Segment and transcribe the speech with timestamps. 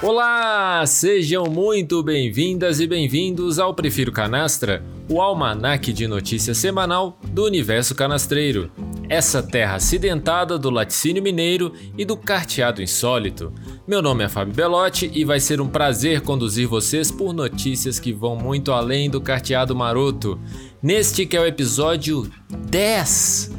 [0.00, 7.44] Olá, sejam muito bem-vindas e bem-vindos ao Prefiro Canastra, o almanaque de notícias semanal do
[7.44, 8.70] universo canastreiro.
[9.08, 13.52] Essa terra acidentada do laticínio mineiro e do carteado insólito.
[13.86, 18.12] Meu nome é Fábio Belotti e vai ser um prazer conduzir vocês por notícias que
[18.12, 20.40] vão muito além do carteado maroto.
[20.86, 22.30] Neste que é o episódio
[22.70, 23.50] 10.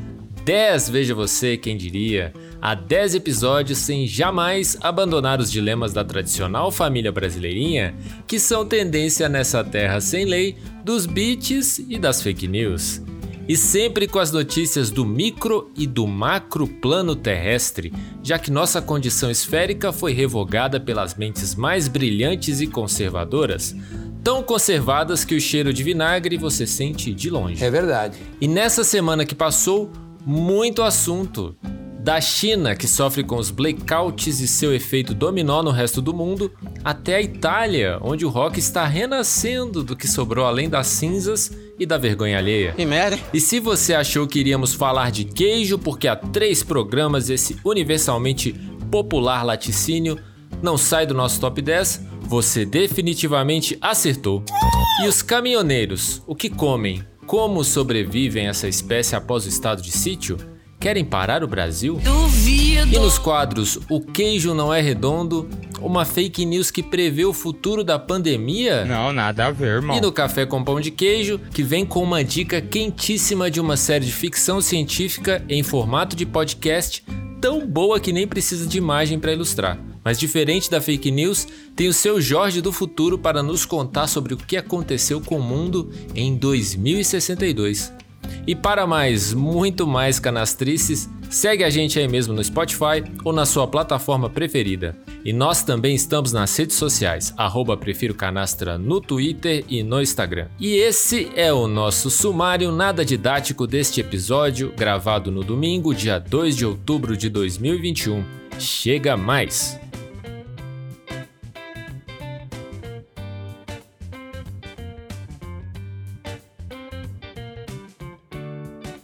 [0.46, 6.72] 10, veja você quem diria há 10 episódios sem jamais abandonar os dilemas da tradicional
[6.72, 7.94] família brasileirinha,
[8.26, 13.02] que são tendência nessa terra sem lei dos beats e das fake news.
[13.46, 17.92] E sempre com as notícias do micro e do macro plano terrestre,
[18.24, 23.76] já que nossa condição esférica foi revogada pelas mentes mais brilhantes e conservadoras,
[24.28, 27.64] tão conservadas que o cheiro de vinagre você sente de longe.
[27.64, 28.18] É verdade.
[28.42, 29.90] E nessa semana que passou,
[30.26, 31.56] muito assunto
[31.98, 36.52] da China, que sofre com os blackouts e seu efeito dominó no resto do mundo,
[36.84, 41.86] até a Itália, onde o rock está renascendo do que sobrou além das cinzas e
[41.86, 42.76] da vergonha alheia.
[42.78, 43.18] E merda.
[43.34, 48.54] E se você achou que iríamos falar de queijo porque há três programas esse universalmente
[48.92, 50.18] popular laticínio
[50.62, 54.44] não sai do nosso top 10, você definitivamente acertou.
[55.04, 57.04] E os caminhoneiros, o que comem?
[57.26, 60.38] Como sobrevivem essa espécie após o estado de sítio?
[60.80, 62.00] Querem parar o Brasil?
[62.04, 62.96] Duvido!
[62.96, 65.50] E nos quadros O Queijo Não É Redondo,
[65.82, 68.86] uma fake news que prevê o futuro da pandemia?
[68.86, 69.98] Não, nada a ver, irmão.
[69.98, 73.76] E no Café com Pão de Queijo, que vem com uma dica quentíssima de uma
[73.76, 77.04] série de ficção científica em formato de podcast,
[77.42, 79.80] tão boa que nem precisa de imagem para ilustrar.
[80.08, 84.34] Mas diferente da fake news, tem o seu Jorge do futuro para nos contar sobre
[84.34, 87.92] o que aconteceu com o mundo em 2062.
[88.48, 93.46] E para mais, muito mais canastrices, segue a gente aí mesmo no Spotify ou na
[93.46, 94.98] sua plataforma preferida.
[95.26, 100.48] E nós também estamos nas redes sociais, arroba Prefiro Canastra no Twitter e no Instagram.
[100.58, 106.56] E esse é o nosso sumário nada didático deste episódio, gravado no domingo, dia 2
[106.56, 108.24] de outubro de 2021.
[108.58, 109.78] Chega mais!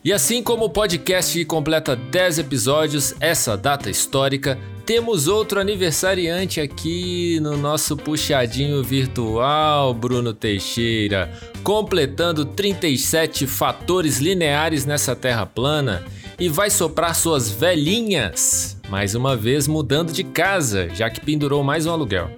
[0.06, 7.40] E assim como o podcast completa 10 episódios, essa data histórica, temos outro aniversariante aqui
[7.40, 11.32] no nosso puxadinho virtual, Bruno Teixeira,
[11.64, 16.04] completando 37 fatores lineares nessa terra plana
[16.38, 21.86] e vai soprar suas velhinhas, mais uma vez mudando de casa, já que pendurou mais
[21.86, 22.30] um aluguel.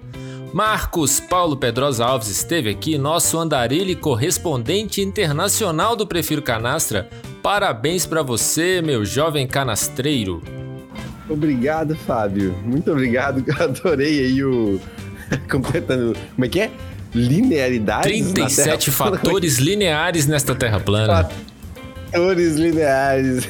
[0.54, 7.10] Marcos Paulo Pedrosa Alves esteve aqui, nosso andarilho correspondente internacional do Prefiro Canastra.
[7.46, 10.42] Parabéns para você, meu jovem canastreiro.
[11.30, 12.52] Obrigado, Fábio.
[12.64, 13.44] Muito obrigado.
[13.60, 14.80] Adorei aí o.
[15.48, 16.16] Completando.
[16.34, 16.70] Como é que é?
[17.14, 18.02] Linearidade.
[18.02, 21.30] 37 fatores lineares nesta Terra plana.
[22.10, 23.48] Fatores lineares.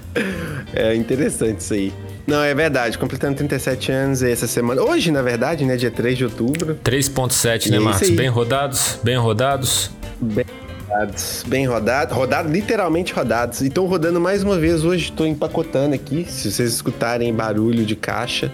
[0.72, 1.92] é interessante isso aí.
[2.26, 2.96] Não, é verdade.
[2.96, 4.80] Completando 37 anos essa semana.
[4.80, 5.76] Hoje, na verdade, né?
[5.76, 6.78] Dia 3 de outubro.
[6.82, 8.08] 3.7, né, é Marcos?
[8.08, 8.98] Bem rodados?
[9.02, 9.90] Bem rodados?
[10.18, 10.46] Bem
[10.88, 11.44] rodados.
[11.46, 12.16] Bem rodados.
[12.16, 13.60] Rodados, literalmente rodados.
[13.60, 14.84] E estão rodando mais uma vez.
[14.84, 16.24] Hoje estou empacotando aqui.
[16.28, 18.50] Se vocês escutarem barulho de caixa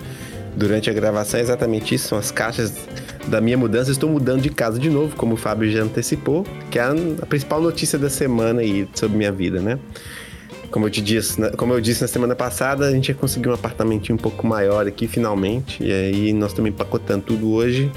[0.57, 2.09] durante a gravação, é exatamente isso.
[2.09, 2.73] São as caixas
[3.29, 3.91] da minha mudança.
[3.91, 7.61] Estou mudando de casa de novo, como o Fábio já antecipou, que é a, principal
[7.61, 9.79] notícia da semana aí sobre minha vida, né?
[10.71, 13.53] Como eu, te disse, como eu disse na semana passada, a gente ia conseguir um
[13.53, 15.81] apartamentinho um pouco maior aqui, finalmente.
[15.81, 17.93] E aí nós estamos empacotando tudo hoje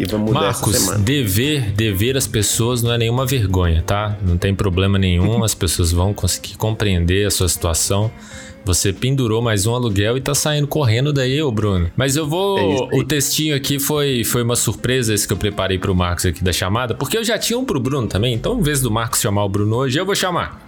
[0.00, 1.04] e vamos mudar Marcos, essa semana.
[1.04, 4.16] dever, dever as pessoas não é nenhuma vergonha, tá?
[4.26, 8.10] Não tem problema nenhum, as pessoas vão conseguir compreender a sua situação.
[8.64, 11.90] Você pendurou mais um aluguel e tá saindo correndo daí, ô Bruno.
[11.96, 12.88] Mas eu É isso vou.
[12.92, 12.98] aí.
[13.00, 16.52] o textinho aqui foi, foi uma surpresa esse que eu preparei pro Marcos aqui da
[16.52, 18.34] chamada, porque eu já tinha um pro Bruno também.
[18.34, 20.60] Então, em vez do Marcos chamar o Bruno hoje, eu vou chamar.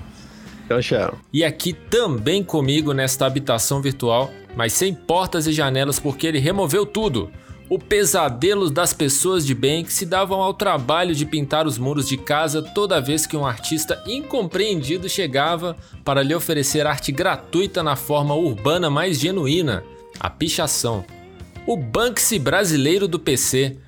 [0.64, 1.12] Então, chama.
[1.32, 6.86] E aqui também comigo nesta habitação virtual, mas sem portas e janelas porque ele removeu
[6.86, 7.30] tudo.
[7.68, 12.06] O pesadelo das pessoas de bem que se davam ao trabalho de pintar os muros
[12.06, 17.96] de casa toda vez que um artista incompreendido chegava para lhe oferecer arte gratuita na
[17.96, 19.82] forma urbana mais genuína,
[20.20, 21.04] a pichação.
[21.66, 23.78] O Banksy brasileiro do PC.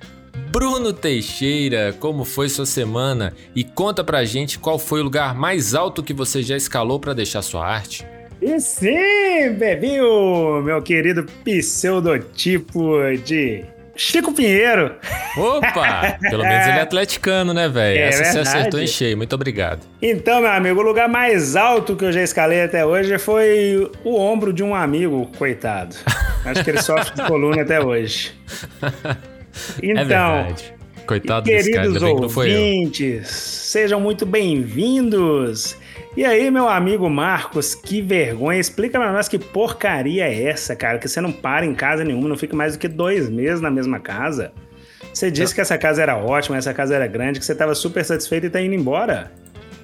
[0.49, 3.33] Bruno Teixeira, como foi sua semana?
[3.55, 7.13] E conta pra gente qual foi o lugar mais alto que você já escalou pra
[7.13, 8.05] deixar sua arte.
[8.47, 13.65] E sim, Bebinho, meu querido pseudotipo de
[13.95, 14.91] Chico Pinheiro.
[15.35, 16.15] Opa!
[16.29, 17.97] Pelo menos ele é atleticano, né, velho?
[17.97, 18.57] É Essa você verdade.
[18.57, 19.17] acertou em cheio.
[19.17, 19.79] Muito obrigado.
[19.99, 24.15] Então, meu amigo, o lugar mais alto que eu já escalei até hoje foi o
[24.19, 25.95] ombro de um amigo, coitado.
[26.45, 28.31] Acho que ele sofre de coluna até hoje.
[29.01, 29.15] é
[29.81, 30.75] Então, verdade.
[31.07, 33.23] Coitado desse cara, queridos ainda bem que não foi eu.
[33.23, 35.75] sejam muito bem-vindos.
[36.15, 38.57] E aí, meu amigo Marcos, que vergonha.
[38.59, 42.29] Explica pra nós que porcaria é essa, cara, que você não para em casa nenhuma,
[42.29, 44.53] não fica mais do que dois meses na mesma casa.
[45.13, 48.03] Você disse que essa casa era ótima, essa casa era grande, que você tava super
[48.03, 49.29] satisfeito e tá indo embora.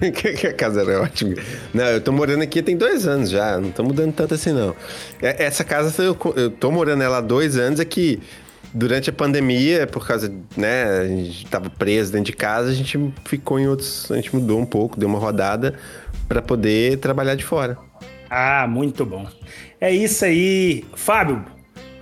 [0.38, 1.34] que a casa era ótima.
[1.72, 4.74] Não, eu tô morando aqui tem dois anos já, não tô mudando tanto assim não.
[5.20, 8.20] É- Essa casa, eu, eu tô morando nela há dois anos, é que
[8.74, 12.98] durante a pandemia, por causa, né, a gente tava preso dentro de casa, a gente
[13.24, 15.74] ficou em outros, a gente mudou um pouco, deu uma rodada
[16.32, 17.76] pra poder trabalhar de fora.
[18.30, 19.26] Ah, muito bom.
[19.78, 20.84] É isso aí.
[20.94, 21.44] Fábio,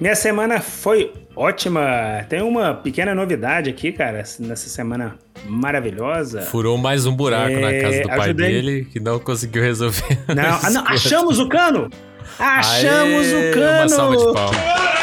[0.00, 2.25] minha semana foi ótima.
[2.29, 5.17] Tem uma pequena novidade aqui, cara, nessa semana
[5.47, 6.43] maravilhosa.
[6.43, 8.53] Furou mais um buraco na É, casa do pai ajudei.
[8.53, 10.19] dele que não conseguiu resolver.
[10.29, 11.91] Não, ah, não, achamos o cano!
[12.38, 13.79] Achamos Aê, o cano!
[13.81, 15.00] Uma salva de palmas.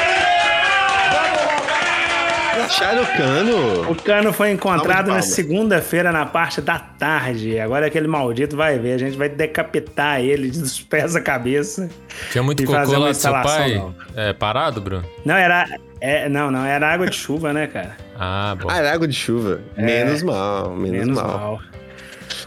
[2.68, 3.92] Acharam o cano?
[3.92, 7.60] O cano foi encontrado na segunda-feira na parte da tarde.
[7.60, 8.94] Agora aquele maldito vai ver.
[8.94, 11.90] A gente vai decapitar ele dos pés à cabeça.
[12.32, 13.76] Tinha muito E cocô fazer uma lá do seu instalação, pai?
[13.76, 13.96] não.
[14.16, 15.06] É, parado, Bruno?
[15.26, 15.66] Não, era.
[16.02, 17.96] é, não, não, era água de chuva, né, cara?
[18.20, 18.70] Ah, bom.
[18.70, 19.62] Ah, era água de chuva.
[19.78, 21.00] Menos mal, menos, É.
[21.00, 21.28] Menos mal.
[21.28, 21.60] mal.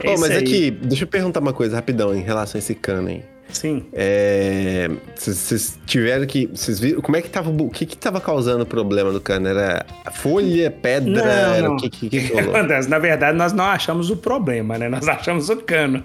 [0.04, 0.36] É isso mas aí.
[0.38, 3.24] aqui, deixa eu perguntar uma coisa rapidão em relação a esse cano aí.
[3.52, 3.86] Sim.
[3.92, 6.46] É, Vocês vocês tiveram que.
[6.46, 7.00] Vocês viram.
[7.00, 7.50] Como é que tava.
[7.50, 9.48] o que que tava causando o problema do cano?
[9.48, 11.10] Era folha, pedra?
[11.10, 11.76] Não, era não.
[11.76, 12.54] o que que, que rolou?
[12.56, 12.88] acontece?
[12.88, 14.88] Na verdade, nós não achamos o problema, né?
[14.88, 16.04] Nós achamos o cano.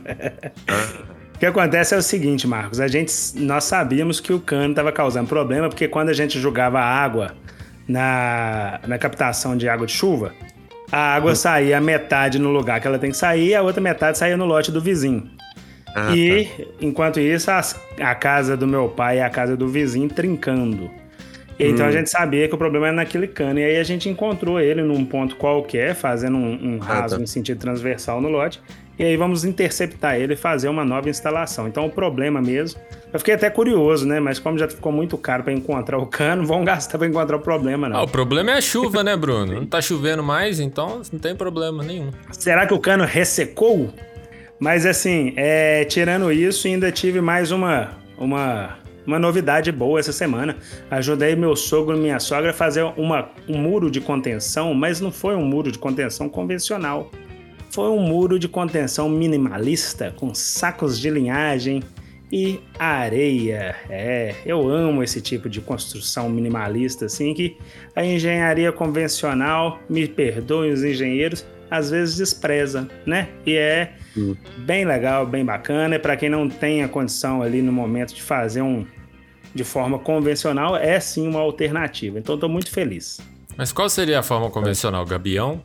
[1.36, 2.80] O que acontece é o seguinte, Marcos.
[2.80, 6.80] A gente, nós sabíamos que o cano estava causando problema, porque quando a gente jogava
[6.80, 7.36] água
[7.88, 10.32] na, na captação de água de chuva,
[10.92, 13.82] a água saía a metade no lugar que ela tem que sair, e a outra
[13.82, 15.30] metade saía no lote do vizinho.
[15.96, 16.64] Ah, e, tá.
[16.82, 20.92] enquanto isso, as- a casa do meu pai e a casa do vizinho trincando.
[21.58, 21.90] E Então Hum.
[21.90, 23.58] a gente sabia que o problema era naquele cano.
[23.60, 27.22] E aí a gente encontrou ele num ponto qualquer, fazendo um, um Ah, raso tá.
[27.24, 28.62] em sentido transversal no lote.
[29.00, 31.66] E aí vamos interceptar ele e fazer uma nova instalação.
[31.68, 32.80] Então o problema mesmo.
[33.14, 34.20] Eu fiquei até curioso, né?
[34.20, 37.40] Mas como já ficou muito caro para encontrar o cano, vamos gastar para encontrar o
[37.40, 38.04] problema, Ah, não.
[38.04, 39.54] o problema é a chuva, né, Bruno?
[39.54, 42.10] Não tá chovendo mais, então não tem problema nenhum.
[42.32, 43.94] Será que o cano ressecou?
[44.60, 50.56] Mas assim, é, tirando isso, ainda tive mais uma, uma, uma novidade boa essa semana.
[50.90, 55.12] Ajudei meu sogro e minha sogra a fazer uma, um muro de contenção, mas não
[55.12, 57.12] foi um muro de contenção convencional.
[57.70, 61.84] Foi um muro de contenção minimalista, com sacos de linhagem
[62.32, 63.76] e areia.
[63.90, 67.58] É, eu amo esse tipo de construção minimalista, assim, que
[67.94, 73.28] a engenharia convencional, me perdoem os engenheiros, às vezes despreza, né?
[73.46, 74.36] E é Hum.
[74.60, 75.96] bem legal, bem bacana.
[75.96, 78.86] E para quem não tem a condição ali no momento de fazer um
[79.54, 82.20] de forma convencional, é sim uma alternativa.
[82.20, 83.20] Então estou muito feliz.
[83.58, 85.06] Mas qual seria a forma convencional?
[85.06, 85.64] Gabião?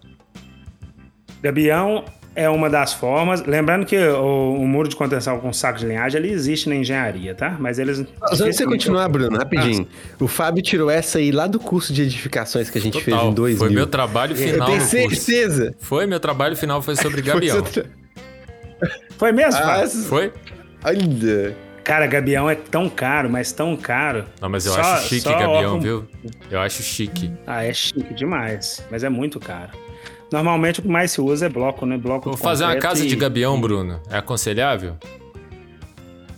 [1.43, 2.05] Gabião
[2.35, 3.43] é uma das formas.
[3.45, 7.35] Lembrando que o, o muro de contenção com saco de linhagem ele existe na engenharia,
[7.35, 7.57] tá?
[7.59, 7.99] Mas eles.
[8.01, 9.87] Antes de você continuar, Bruno, rapidinho.
[10.21, 13.19] O Fábio tirou essa aí lá do curso de edificações que a gente fez em
[13.19, 13.33] Total.
[13.35, 13.59] 2000.
[13.59, 15.17] Foi meu trabalho Eu final tenho no curso.
[15.25, 15.75] certeza.
[15.81, 17.63] Foi, meu trabalho final foi sobre Foi Gabião.
[17.63, 17.85] tra-
[19.19, 19.87] Foi mesmo, Ah?
[20.09, 20.33] Foi?
[20.85, 21.57] Olha.
[21.85, 24.25] Cara, Gabião é tão caro, mas tão caro.
[24.41, 26.09] Não, mas eu Só- acho chique Gabião, órgão- viu?
[26.51, 27.33] Eu acho chique.
[27.47, 29.71] Ah, é chique demais, mas é muito caro.
[30.33, 31.97] Normalmente o que mais se usa é bloco, né?
[31.97, 34.01] Bloco Vou de fazer uma casa de e- Gabião, Bruno.
[34.09, 34.97] É aconselhável?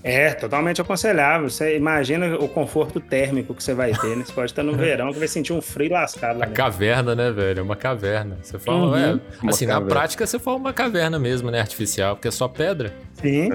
[0.04, 1.48] É, totalmente aconselhável.
[1.48, 4.24] Você imagina o conforto térmico que você vai ter, né?
[4.26, 7.30] Você pode estar no verão que vai sentir um frio lascado lá A caverna, né,
[7.30, 7.60] velho?
[7.60, 8.36] É uma caverna.
[8.42, 9.20] Você fala, Uhum.
[9.42, 9.94] Uma assim, na caverna.
[9.94, 11.60] prática você fala uma caverna mesmo, né?
[11.60, 12.92] Artificial, porque é só pedra.
[13.14, 13.48] Sim.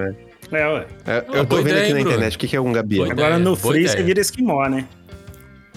[0.50, 0.86] É, ué.
[1.06, 3.04] É, Ah, Eu tô vendo ideia, aqui na internet o que que é um gabião.
[3.04, 4.86] Boa Agora no frio você vira esquimó, né?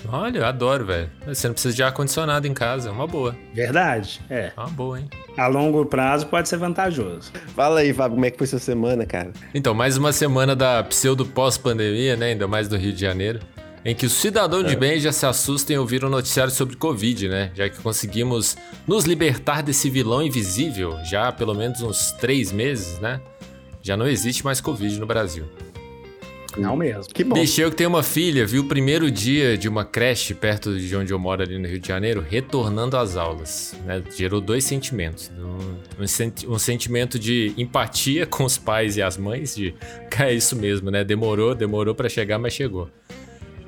[0.07, 1.09] Olha, eu adoro, velho.
[1.27, 3.35] Você não precisa de ar-condicionado em casa, é uma boa.
[3.53, 4.19] Verdade.
[4.29, 4.51] É.
[4.55, 5.09] É uma boa, hein?
[5.37, 7.31] A longo prazo pode ser vantajoso.
[7.55, 9.31] Fala aí, Fábio, como é que foi sua semana, cara?
[9.53, 12.27] Então, mais uma semana da pseudo pós-pandemia, né?
[12.27, 13.39] Ainda mais no Rio de Janeiro.
[13.83, 14.63] Em que o cidadão É.
[14.63, 17.51] de bem já se assusta em ouvir um noticiário sobre Covid, né?
[17.55, 18.55] Já que conseguimos
[18.87, 23.19] nos libertar desse vilão invisível já há pelo menos uns três meses, né?
[23.81, 25.45] Já não existe mais Covid no Brasil.
[26.57, 27.13] Não mesmo.
[27.13, 27.33] Que bom.
[27.35, 30.93] Bicho, eu que tenho uma filha, vi o primeiro dia de uma creche perto de
[30.95, 33.73] onde eu moro ali no Rio de Janeiro, retornando às aulas.
[33.85, 34.03] Né?
[34.15, 35.31] Gerou dois sentimentos.
[35.39, 39.73] Um, um senti- um sentimento de empatia com os pais e as mães, de,
[40.09, 41.03] cara, é isso mesmo, né?
[41.03, 42.89] Demorou, demorou pra chegar, mas chegou.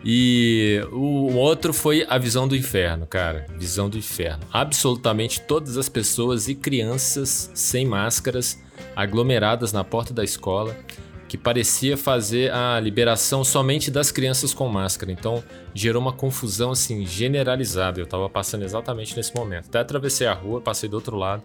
[0.06, 3.46] E o outro foi A Visão do Inferno, cara.
[3.58, 4.44] Visão do Inferno.
[4.52, 8.60] Absolutamente todas as pessoas e crianças sem máscaras
[8.98, 10.76] aglomeradas na porta da escola,
[11.34, 15.12] que parecia fazer a liberação somente das crianças com máscara.
[15.12, 18.00] Então gerou uma confusão assim generalizada.
[18.00, 19.66] Eu tava passando exatamente nesse momento.
[19.66, 21.42] Até atravessei a rua, passei do outro lado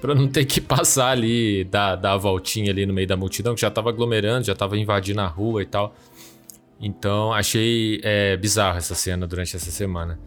[0.00, 3.54] para não ter que passar ali, dar, dar a voltinha ali no meio da multidão,
[3.54, 5.94] que já tava aglomerando, já tava invadindo a rua e tal.
[6.80, 10.18] Então achei é, bizarro essa cena durante essa semana.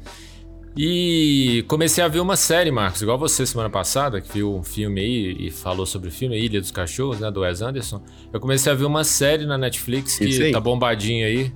[0.75, 5.01] E comecei a ver uma série, Marcos, igual você semana passada, que viu um filme
[5.01, 8.01] aí e falou sobre o filme Ilha dos Cachorros, né, do Wes Anderson.
[8.31, 11.51] Eu comecei a ver uma série na Netflix que tá bombadinha aí.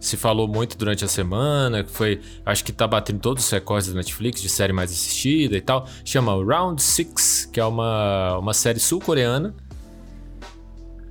[0.00, 3.88] Se falou muito durante a semana, que foi, acho que tá batendo todos os recordes
[3.88, 5.86] da Netflix de série mais assistida e tal.
[6.04, 9.54] Chama Round Six, que é uma, uma série sul-coreana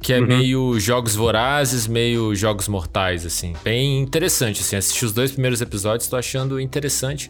[0.07, 0.25] que é uhum.
[0.25, 3.51] meio jogos vorazes, meio jogos mortais, assim.
[3.61, 4.77] Bem interessante, assim.
[4.77, 7.29] Assisti os dois primeiros episódios, tô achando interessante.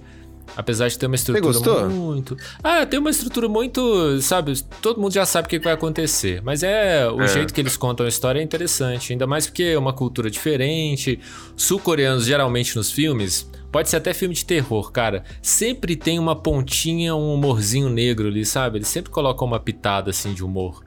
[0.55, 2.37] Apesar de ter uma estrutura muito.
[2.63, 4.21] Ah, tem uma estrutura muito.
[4.21, 6.39] Sabe, todo mundo já sabe o que vai acontecer.
[6.43, 7.09] Mas é.
[7.09, 7.27] O é.
[7.27, 9.11] jeito que eles contam a história é interessante.
[9.11, 11.19] Ainda mais porque é uma cultura diferente.
[11.55, 13.49] Sul-coreanos, geralmente nos filmes.
[13.71, 15.23] Pode ser até filme de terror, cara.
[15.41, 18.77] Sempre tem uma pontinha, um humorzinho negro ali, sabe?
[18.77, 20.85] Eles sempre colocam uma pitada assim de humor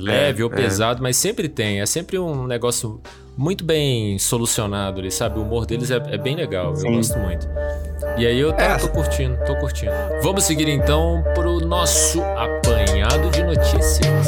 [0.00, 0.54] leve é, ou é.
[0.54, 1.80] pesado, mas sempre tem.
[1.80, 3.00] É sempre um negócio
[3.36, 5.38] muito bem solucionado ali, sabe?
[5.38, 6.88] O humor deles é, é bem legal, Sim.
[6.88, 7.48] eu gosto muito.
[8.16, 8.76] E aí eu tô, é.
[8.76, 9.92] tô, curtindo, tô curtindo.
[10.22, 14.26] Vamos seguir então pro nosso apanhado de notícias.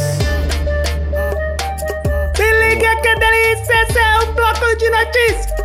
[2.35, 5.57] Se liga que delícia, esse é o bloco de notícias!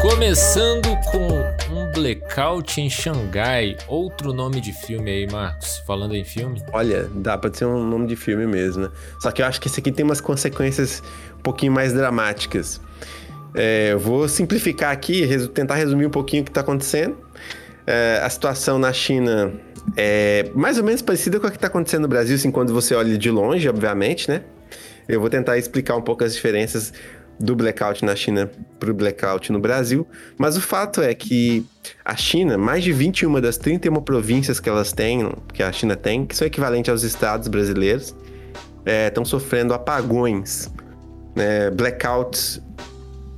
[0.00, 1.41] Começando com
[1.92, 3.76] Blackout em Xangai.
[3.86, 5.78] Outro nome de filme aí, Marcos.
[5.86, 6.62] Falando em filme.
[6.72, 8.90] Olha, dá pra ser um nome de filme mesmo, né?
[9.20, 11.02] Só que eu acho que esse aqui tem umas consequências
[11.38, 12.80] um pouquinho mais dramáticas.
[13.54, 17.18] É, eu vou simplificar aqui, resu tentar resumir um pouquinho o que está acontecendo.
[17.86, 19.52] É, a situação na China
[19.96, 22.94] é mais ou menos parecida com a que está acontecendo no Brasil, assim, quando você
[22.94, 24.42] olha de longe, obviamente, né?
[25.08, 26.92] Eu vou tentar explicar um pouco as diferenças
[27.38, 30.06] do blackout na China para o blackout no Brasil,
[30.38, 31.66] mas o fato é que
[32.04, 36.24] a China, mais de 21 das 31 províncias que elas têm, que a China tem,
[36.24, 38.14] que são equivalentes aos estados brasileiros,
[39.06, 40.70] estão é, sofrendo apagões,
[41.34, 42.60] né, blackouts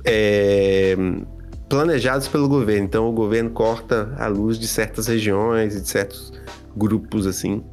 [0.03, 0.95] é,
[1.67, 2.85] planejados pelo governo.
[2.85, 6.31] Então o governo corta a luz de certas regiões e de certos
[6.75, 7.63] grupos assim,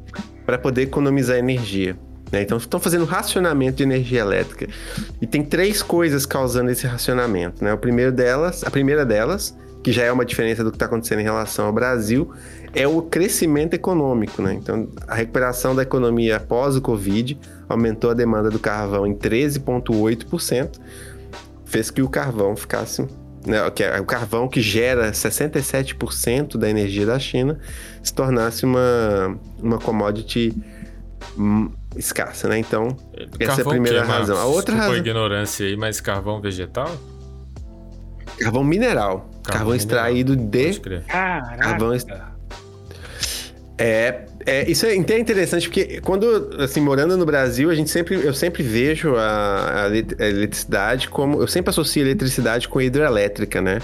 [0.47, 1.97] para poder economizar energia.
[2.32, 2.40] Né?
[2.42, 4.66] Então estão fazendo racionamento de energia elétrica.
[5.20, 7.62] E tem três coisas causando esse racionamento.
[7.62, 7.72] Né?
[7.72, 11.20] O primeiro delas, a primeira delas, que já é uma diferença do que está acontecendo
[11.20, 12.32] em relação ao Brasil,
[12.72, 14.40] é o crescimento econômico.
[14.40, 14.54] Né?
[14.54, 20.80] Então, a recuperação da economia após o Covid aumentou a demanda do carvão em 13,8%,
[21.66, 23.06] fez que o carvão ficasse.
[23.44, 27.58] Né, é o carvão que gera 67% da energia da China
[28.00, 30.54] se tornasse uma, uma commodity
[31.96, 32.58] escassa, né?
[32.58, 34.38] Então, carvão essa é a primeira razão.
[34.38, 34.96] A outra razão.
[34.96, 36.90] ignorância aí, mas carvão vegetal?
[38.38, 39.30] Carvão mineral.
[39.42, 40.80] Carvão, carvão extraído de.
[41.06, 41.56] Caraca.
[41.58, 41.92] Carvão
[43.78, 48.34] É, é, isso é interessante porque quando, assim, morando no Brasil, a gente sempre, eu
[48.34, 53.78] sempre vejo a, a eletricidade como, eu sempre associo a eletricidade com a hidrelétrica, né?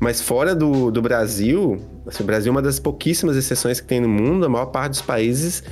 [0.00, 4.00] Mas fora do, do Brasil, assim, o Brasil é uma das pouquíssimas exceções que tem
[4.00, 5.62] no mundo, a maior parte dos países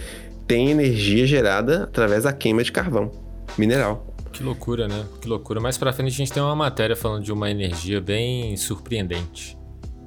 [0.47, 3.11] tem energia gerada através da queima de carvão
[3.57, 4.07] mineral.
[4.33, 5.05] Que loucura, né?
[5.21, 5.61] Que loucura.
[5.61, 9.59] Mais pra frente a gente tem uma matéria falando de uma energia bem surpreendente.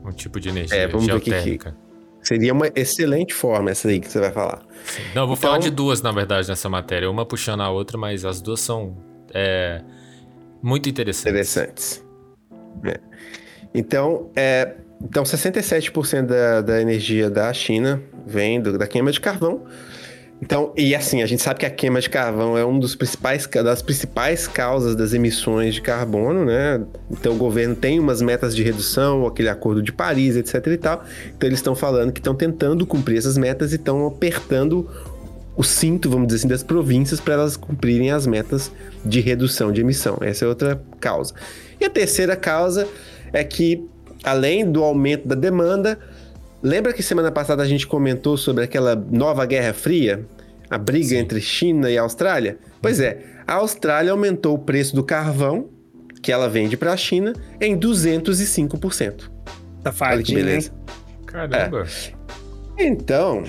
[0.03, 1.71] Um tipo de energia é, vamos geotérmica.
[1.71, 1.85] Ver que,
[2.27, 4.61] seria uma excelente forma essa aí que você vai falar.
[4.83, 5.03] Sim.
[5.13, 5.49] Não, eu vou então...
[5.49, 7.09] falar de duas, na verdade, nessa matéria.
[7.09, 8.97] Uma puxando a outra, mas as duas são
[9.33, 9.81] é,
[10.61, 11.29] muito interessantes.
[11.31, 12.05] Interessantes.
[12.83, 12.99] É.
[13.73, 19.65] Então, é, então 67% da, da energia da China vem do, da queima de carvão.
[20.41, 23.81] Então, e assim, a gente sabe que a queima de carvão é uma principais, das
[23.81, 26.83] principais causas das emissões de carbono, né?
[27.09, 31.03] Então o governo tem umas metas de redução, aquele acordo de Paris, etc e tal.
[31.35, 34.89] Então eles estão falando que estão tentando cumprir essas metas e estão apertando
[35.55, 38.71] o cinto, vamos dizer assim, das províncias para elas cumprirem as metas
[39.05, 40.17] de redução de emissão.
[40.21, 41.33] Essa é outra causa.
[41.79, 42.85] E a terceira causa
[43.31, 43.87] é que,
[44.21, 45.97] além do aumento da demanda,
[46.65, 50.25] Lembra que semana passada a gente comentou sobre aquela nova Guerra Fria?
[50.67, 51.17] A briga Sim.
[51.17, 52.57] entre China e Austrália?
[52.81, 55.69] Pois é, a Austrália aumentou o preço do carvão
[56.23, 59.29] que ela vende para a China em 205%.
[59.83, 60.71] Tá fadinho, beleza.
[61.27, 61.85] Caramba.
[62.79, 62.83] É.
[62.83, 63.43] Então,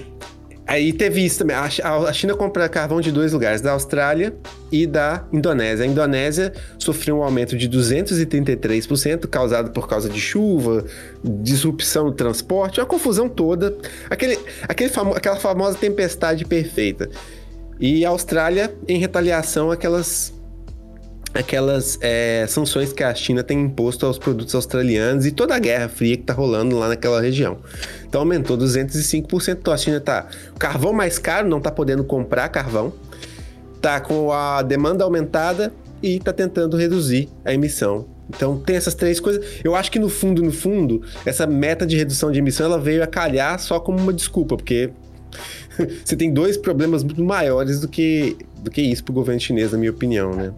[0.66, 1.54] Aí teve isso também.
[1.56, 4.34] A China compra carvão de dois lugares, da Austrália
[4.72, 5.84] e da Indonésia.
[5.84, 10.84] A Indonésia sofreu um aumento de 233%, causado por causa de chuva,
[11.22, 13.76] disrupção do transporte, uma confusão toda.
[14.10, 17.08] Aquele, aquele famo, aquela famosa tempestade perfeita.
[17.78, 20.35] E a Austrália, em retaliação, aquelas
[21.38, 25.88] aquelas é, sanções que a China tem imposto aos produtos australianos e toda a guerra
[25.88, 27.58] fria que está rolando lá naquela região.
[28.08, 29.58] Então aumentou 205%.
[29.58, 30.26] Então a China está
[30.58, 32.92] carvão mais caro, não está podendo comprar carvão,
[33.74, 38.06] está com a demanda aumentada e está tentando reduzir a emissão.
[38.28, 39.44] Então tem essas três coisas.
[39.62, 43.02] Eu acho que no fundo, no fundo, essa meta de redução de emissão ela veio
[43.02, 44.90] a calhar só como uma desculpa, porque
[46.04, 49.72] você tem dois problemas muito maiores do que, do que isso para o governo chinês,
[49.72, 50.52] na minha opinião, né?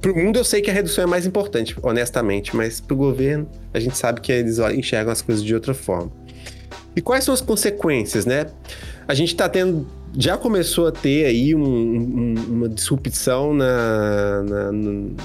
[0.00, 2.96] Para o mundo eu sei que a redução é mais importante, honestamente, mas para o
[2.96, 6.10] governo a gente sabe que eles enxergam as coisas de outra forma.
[6.96, 8.46] E quais são as consequências, né?
[9.06, 14.72] A gente está tendo, já começou a ter aí um, um, uma disrupção na, na
[14.72, 15.16] no,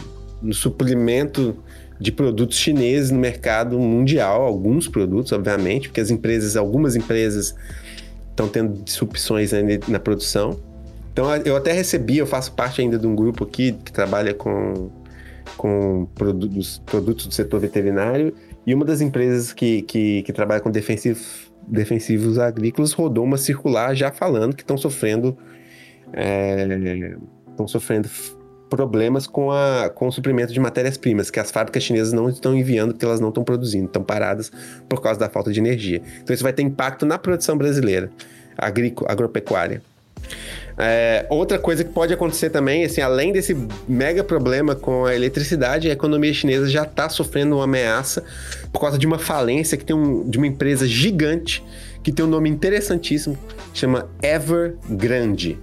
[0.42, 1.58] no suprimento
[2.00, 7.56] de produtos chineses no mercado mundial, alguns produtos, obviamente, porque as empresas, algumas empresas
[8.30, 9.52] estão tendo disrupções
[9.88, 10.60] na produção.
[11.14, 14.90] Então eu até recebi, eu faço parte ainda de um grupo aqui que trabalha com,
[15.56, 18.34] com produtos, produtos do setor veterinário,
[18.66, 23.96] e uma das empresas que, que, que trabalha com defensivos, defensivos agrícolas rodou uma circular
[23.96, 25.38] já falando que estão sofrendo
[26.08, 28.10] estão é, sofrendo
[28.70, 32.92] problemas com, a, com o suprimento de matérias-primas, que as fábricas chinesas não estão enviando
[32.94, 34.52] porque elas não estão produzindo, estão paradas
[34.90, 36.02] por causa da falta de energia.
[36.24, 38.10] Então isso vai ter impacto na produção brasileira,
[38.58, 39.82] agropecuária.
[40.78, 43.56] É, outra coisa que pode acontecer também, assim, além desse
[43.88, 48.24] mega problema com a eletricidade, a economia chinesa já está sofrendo uma ameaça
[48.72, 51.64] por causa de uma falência que tem um, de uma empresa gigante
[52.02, 53.38] que tem um nome interessantíssimo,
[53.74, 55.58] chama Evergrande.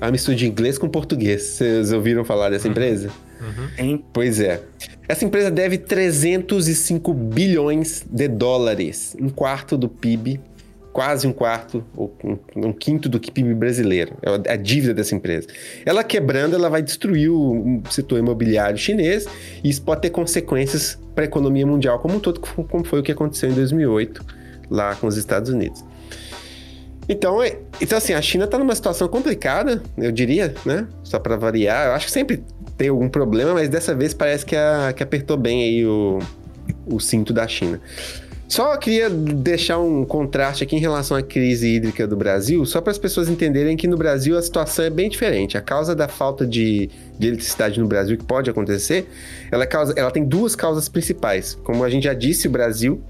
[0.00, 1.42] É uma mistura de inglês com português.
[1.42, 2.72] Vocês ouviram falar dessa uhum.
[2.72, 3.10] empresa?
[3.40, 4.02] Uhum.
[4.12, 4.60] Pois é.
[5.08, 10.40] Essa empresa deve 305 bilhões de dólares, um quarto do PIB
[10.98, 12.12] quase um quarto ou
[12.56, 14.16] um, quinto do PIB brasileiro.
[14.20, 15.46] É a dívida dessa empresa.
[15.86, 19.24] Ela quebrando, ela vai destruir o setor imobiliário chinês
[19.62, 23.02] e isso pode ter consequências para a economia mundial como um todo, como foi o
[23.04, 24.26] que aconteceu em 2008
[24.68, 25.84] lá com os Estados Unidos.
[27.08, 30.88] Então, é, então assim, a China está numa situação complicada, eu diria, né?
[31.04, 31.86] Só para variar.
[31.86, 32.42] Eu acho que sempre
[32.76, 36.18] tem algum problema, mas dessa vez parece que, a, que apertou bem aí o,
[36.86, 37.80] o cinto da China.
[38.48, 42.90] Só queria deixar um contraste aqui em relação à crise hídrica do Brasil, só para
[42.90, 45.58] as pessoas entenderem que no Brasil a situação é bem diferente.
[45.58, 49.06] A causa da falta de, de eletricidade no Brasil, que pode acontecer,
[49.52, 51.58] ela, causa, ela tem duas causas principais.
[51.62, 53.02] Como a gente já disse, o Brasil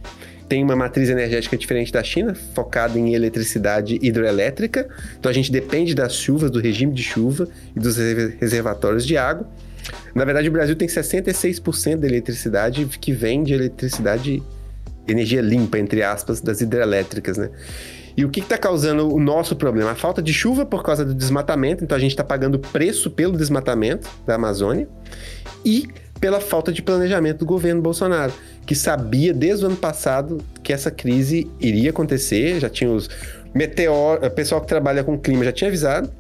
[0.49, 4.89] tem uma matriz energética diferente da China, focada em eletricidade hidroelétrica.
[5.21, 7.47] Então a gente depende das chuvas, do regime de chuva
[7.77, 7.97] e dos
[8.41, 9.49] reservatórios de água.
[10.17, 14.43] Na verdade, o Brasil tem 66% da eletricidade que vem de eletricidade
[15.09, 17.51] energia limpa, entre aspas, das hidrelétricas, né?
[18.17, 19.93] E o que está causando o nosso problema?
[19.93, 23.37] A falta de chuva por causa do desmatamento, então a gente está pagando preço pelo
[23.37, 24.89] desmatamento da Amazônia
[25.65, 25.87] e
[26.21, 28.33] pela falta de planejamento do governo Bolsonaro,
[28.67, 33.09] que sabia desde o ano passado que essa crise iria acontecer, já tinha os
[33.55, 36.11] meteor, o pessoal que trabalha com clima já tinha avisado,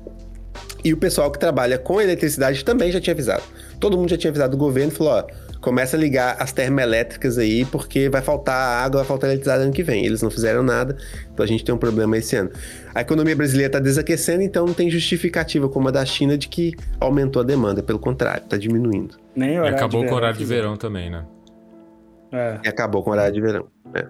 [0.85, 3.43] e o pessoal que trabalha com eletricidade também já tinha avisado.
[3.81, 5.25] Todo mundo já tinha avisado o governo e falou: ó,
[5.61, 9.83] começa a ligar as termoelétricas aí, porque vai faltar água, vai faltar eletricidade ano que
[9.83, 10.05] vem.
[10.05, 10.97] Eles não fizeram nada,
[11.33, 12.51] então a gente tem um problema esse ano.
[12.95, 16.75] A economia brasileira está desaquecendo, então não tem justificativa como a da China de que
[17.01, 19.17] aumentou a demanda, pelo contrário, está diminuindo.
[19.35, 21.25] Nem e acabou com o horário de verão também, né?
[22.31, 22.59] É.
[22.65, 23.67] E acabou com o horário de verão.
[23.95, 24.07] É.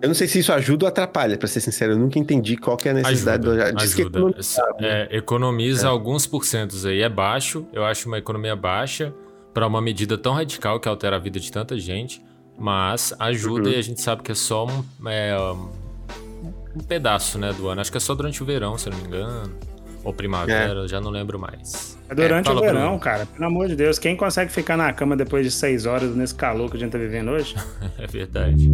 [0.00, 1.92] Eu não sei se isso ajuda ou atrapalha, para ser sincero.
[1.92, 4.18] Eu nunca entendi qual que é a necessidade ajuda, do ajuda.
[4.18, 5.90] Economiza, é, economiza é.
[5.90, 7.02] alguns porcentos aí.
[7.02, 9.12] É baixo, eu acho uma economia baixa
[9.58, 12.22] para uma medida tão radical que altera a vida de tanta gente,
[12.56, 13.74] mas ajuda uhum.
[13.74, 15.36] e a gente sabe que é só um, é,
[16.76, 17.80] um pedaço né, do ano.
[17.80, 19.52] Acho que é só durante o verão, se eu não me engano.
[20.04, 20.86] Ou primavera, é.
[20.86, 21.98] já não lembro mais.
[22.08, 23.26] É durante é, o verão, cara.
[23.26, 26.70] Pelo amor de Deus, quem consegue ficar na cama depois de seis horas nesse calor
[26.70, 27.56] que a gente tá vivendo hoje?
[27.98, 28.70] é verdade.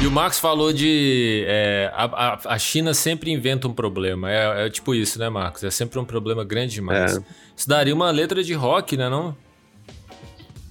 [0.00, 1.44] E o Marcos falou de.
[1.46, 4.30] É, a, a, China sempre inventa um problema.
[4.30, 5.64] É, é, tipo isso, né, Marcos?
[5.64, 7.16] É sempre um problema grande demais.
[7.16, 7.47] É.
[7.58, 9.36] Isso daria uma letra de rock, né, não?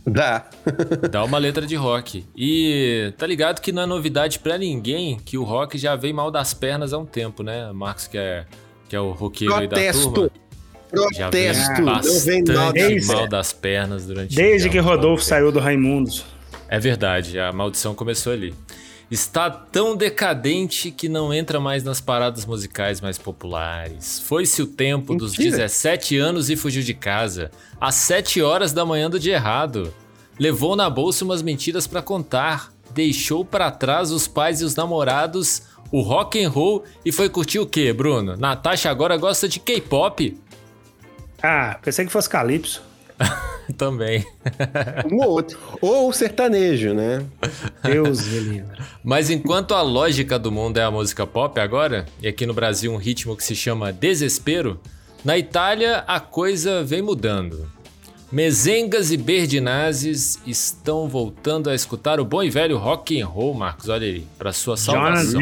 [0.06, 0.46] Dá.
[1.12, 2.24] Dá uma letra de rock.
[2.34, 6.32] E tá ligado que não é novidade para ninguém que o rock já vem mal
[6.32, 7.74] das pernas há um tempo, né?
[7.74, 8.46] Marcos, que é,
[8.88, 10.00] que é o roqueiro Protesto.
[10.00, 10.32] aí da turma.
[10.90, 11.18] Protesto.
[11.18, 16.24] Já vem bastante mal das pernas durante Desde que Rodolfo saiu do Raimundos.
[16.70, 18.56] É verdade, a maldição começou ali.
[19.10, 24.20] Está tão decadente que não entra mais nas paradas musicais mais populares.
[24.20, 25.18] Foi-se o tempo Mentira.
[25.30, 29.94] dos 17 anos e fugiu de casa, às 7 horas da manhã do dia errado.
[30.40, 35.64] Levou na bolsa umas mentiras para contar, deixou para trás os pais e os namorados,
[35.92, 38.36] o rock and roll e foi curtir o quê, Bruno?
[38.36, 40.38] Natasha agora gosta de K-pop.
[41.42, 42.87] Ah, pensei que fosse Calypso.
[43.78, 44.26] Também.
[45.12, 45.60] Um ou outro.
[45.82, 47.26] Ou sertanejo, né?
[47.84, 48.78] Deus me livre.
[49.04, 52.92] Mas enquanto a lógica do mundo é a música pop agora, e aqui no Brasil
[52.92, 54.80] um ritmo que se chama desespero,
[55.24, 57.70] na Itália a coisa vem mudando.
[58.32, 63.88] Mezengas e Berdinazes estão voltando a escutar o bom e velho rock and roll, Marcos,
[63.88, 65.40] olha aí, para sua salvação.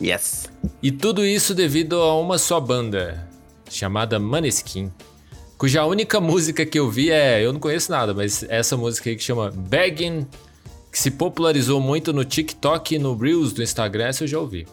[0.00, 0.48] Yes.
[0.82, 3.28] E tudo isso devido a uma só banda,
[3.68, 4.90] chamada Maneskin
[5.58, 7.44] cuja única música que eu vi é.
[7.44, 10.26] Eu não conheço nada, mas essa música aí que chama Begging,
[10.90, 14.66] que se popularizou muito no TikTok e no Reels do Instagram, essa eu já ouvi.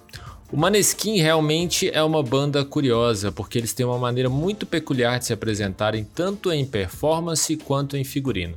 [0.52, 5.26] O Maneskin realmente é uma banda curiosa, porque eles têm uma maneira muito peculiar de
[5.26, 8.56] se apresentarem tanto em performance quanto em figurino.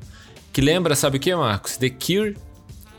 [0.53, 1.79] Que lembra, sabe o que, Marcos?
[1.79, 2.37] The Cure,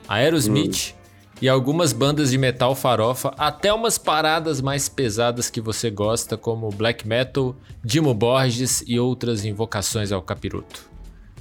[0.08, 0.99] Aerosmith, hum
[1.42, 6.70] e algumas bandas de metal farofa, até umas paradas mais pesadas que você gosta, como
[6.70, 10.90] black metal, Dimo Borges e outras invocações ao capiroto.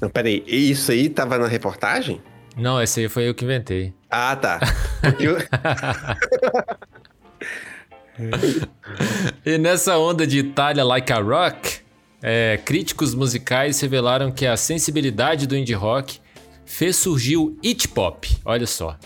[0.01, 2.23] Não, peraí, isso aí tava na reportagem?
[2.57, 3.93] Não, esse aí foi eu que inventei.
[4.09, 4.61] Ah, tá.
[9.45, 11.81] e nessa onda de Itália like a rock,
[12.23, 16.21] é, críticos musicais revelaram que a sensibilidade do indie rock
[16.65, 18.29] fez surgir o it pop.
[18.45, 18.97] Olha só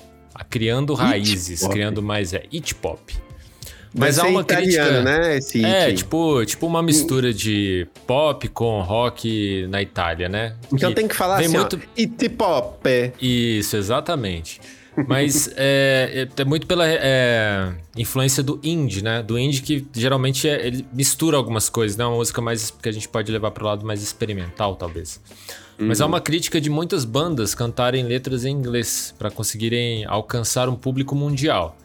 [0.49, 3.15] criando raízes, criando mais é it pop.
[3.95, 5.37] Mas há uma italiano, crítica, né?
[5.37, 5.99] Esse é, it.
[5.99, 10.57] tipo, tipo uma mistura de pop com rock na Itália, né?
[10.73, 11.77] Então que tem que falar assim, muito...
[11.77, 12.89] ó, it pop.
[13.21, 14.61] Isso, exatamente.
[15.07, 19.23] Mas é, é, é, muito pela é, influência do indie, né?
[19.23, 22.05] Do indie que geralmente é, ele mistura algumas coisas, né?
[22.05, 25.21] Uma música mais que a gente pode levar para o lado mais experimental, talvez.
[25.83, 25.89] Uhum.
[25.89, 30.77] Mas há uma crítica de muitas bandas cantarem letras em inglês para conseguirem alcançar um
[30.77, 31.77] público mundial.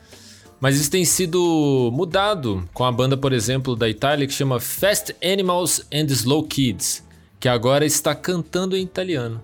[0.59, 5.15] Mas isso tem sido mudado com a banda, por exemplo, da Itália que chama Fast
[5.23, 7.03] Animals and Slow Kids,
[7.39, 9.41] que agora está cantando em italiano,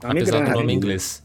[0.00, 1.22] tá apesar do nome em inglês.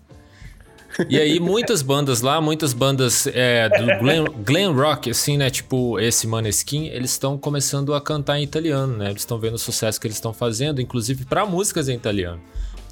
[1.10, 5.49] E aí, muitas bandas lá, muitas bandas é, do glam, glam, rock, assim, né?
[5.49, 9.10] Tipo esse Maneskin, eles estão começando a cantar em italiano, né?
[9.10, 12.41] Eles estão vendo o sucesso que eles estão fazendo, inclusive para músicas em italiano.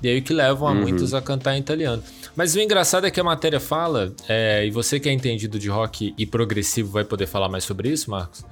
[0.03, 0.81] E aí que levam a uhum.
[0.81, 2.03] muitos a cantar em italiano.
[2.35, 5.69] Mas o engraçado é que a matéria fala, é, e você que é entendido de
[5.69, 8.43] rock e progressivo vai poder falar mais sobre isso, Marcos,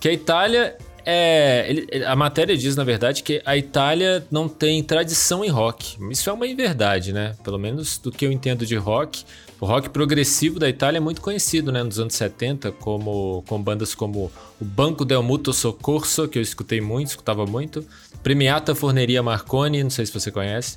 [0.00, 0.76] que a Itália
[1.08, 5.96] é, ele, a matéria diz, na verdade, que a Itália não tem tradição em rock.
[6.10, 7.36] Isso é uma inverdade, né?
[7.44, 9.24] Pelo menos do que eu entendo de rock.
[9.60, 11.80] O rock progressivo da Itália é muito conhecido, né?
[11.84, 16.80] Nos anos 70, como, com bandas como o Banco del Mutuo Soccorso, que eu escutei
[16.80, 17.86] muito, escutava muito.
[18.20, 20.76] Premiata Forneria Marconi, não sei se você conhece.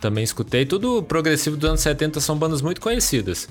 [0.00, 0.64] Também escutei.
[0.64, 3.48] Tudo progressivo dos anos 70 são bandas muito conhecidas.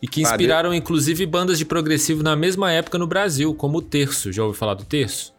[0.00, 4.30] E que inspiraram, inclusive, bandas de progressivo na mesma época no Brasil, como o Terço.
[4.30, 5.33] Já ouviu falar do Terço?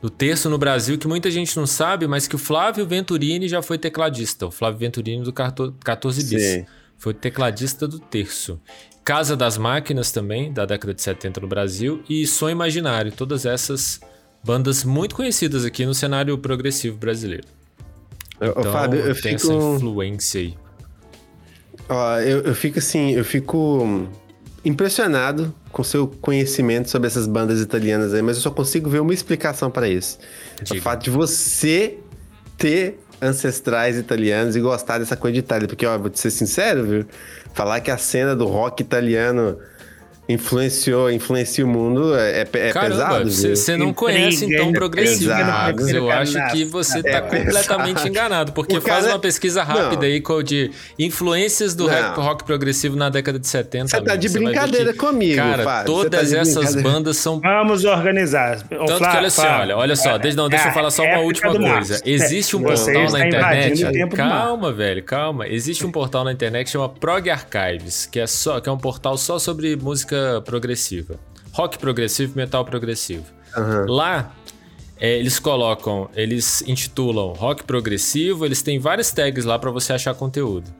[0.00, 3.62] Do terço no Brasil, que muita gente não sabe, mas que o Flávio Venturini já
[3.62, 4.46] foi tecladista.
[4.46, 6.42] O Flávio Venturini do 14 Bis.
[6.42, 6.66] Sim.
[6.96, 8.60] Foi tecladista do terço.
[9.04, 12.02] Casa das Máquinas também, da década de 70 no Brasil.
[12.08, 13.10] E Som Imaginário.
[13.12, 14.00] Todas essas
[14.44, 17.46] bandas muito conhecidas aqui no cenário progressivo brasileiro.
[18.40, 19.52] Então, Fábio, eu tem fico...
[19.52, 20.54] essa influência aí.
[22.24, 24.08] Eu, eu fico assim, eu fico
[24.64, 29.14] impressionado com seu conhecimento sobre essas bandas italianas aí, mas eu só consigo ver uma
[29.14, 30.18] explicação para isso.
[30.62, 30.78] Diga.
[30.78, 31.98] O fato de você
[32.56, 35.68] ter ancestrais italianos e gostar dessa coisa de Itália.
[35.68, 37.06] Porque, ó, vou te ser sincero, viu?
[37.54, 39.58] Falar que a cena do rock italiano
[40.28, 43.30] influenciou, influencia o mundo, é, é, é Caramba, pesado.
[43.30, 45.88] Você não conhece então progressivo, Marcos.
[45.88, 48.08] Eu acho que você está é completamente pesado.
[48.08, 50.02] enganado, porque faz uma pesquisa rápida não.
[50.02, 53.88] aí de influências do rap, rock progressivo na década de 70.
[53.88, 55.86] Você tá de brincadeira que, comigo, Cara, Fábio.
[55.86, 57.40] todas tá essas bandas são...
[57.40, 58.60] Vamos organizar.
[58.68, 61.04] Tanto Flá, que olha assim, olha, olha só, é, deixa, não, deixa eu falar só
[61.04, 62.02] uma última coisa.
[62.04, 64.08] Existe um portal na internet...
[64.14, 65.48] Calma, velho, calma.
[65.48, 68.78] Existe um portal na internet que chama Prog Archives, que é, só, que é um
[68.78, 71.18] portal só sobre música progressiva.
[71.52, 73.24] Rock progressivo, metal progressivo.
[73.56, 73.92] Uhum.
[73.92, 74.34] Lá,
[75.00, 80.14] é, eles colocam, eles intitulam rock progressivo, eles têm várias tags lá para você achar
[80.14, 80.72] conteúdo.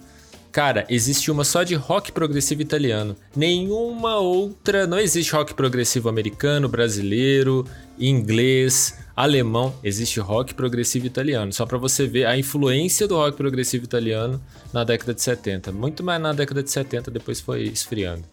[0.50, 3.14] Cara, existe uma só de rock progressivo italiano.
[3.36, 4.86] Nenhuma outra.
[4.86, 7.66] Não existe rock progressivo americano, brasileiro,
[7.98, 9.74] inglês, alemão.
[9.84, 11.52] Existe rock progressivo italiano.
[11.52, 14.40] Só para você ver a influência do rock progressivo italiano
[14.72, 15.70] na década de 70.
[15.70, 18.24] Muito mais na década de 70, depois foi esfriando.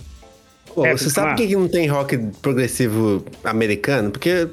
[0.75, 4.11] Pô, é, você sabe por que não tem rock progressivo americano?
[4.11, 4.49] Porque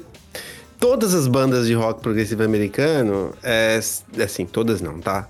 [0.79, 3.77] todas as bandas de rock progressivo americano, é,
[4.23, 5.27] assim, todas não, tá?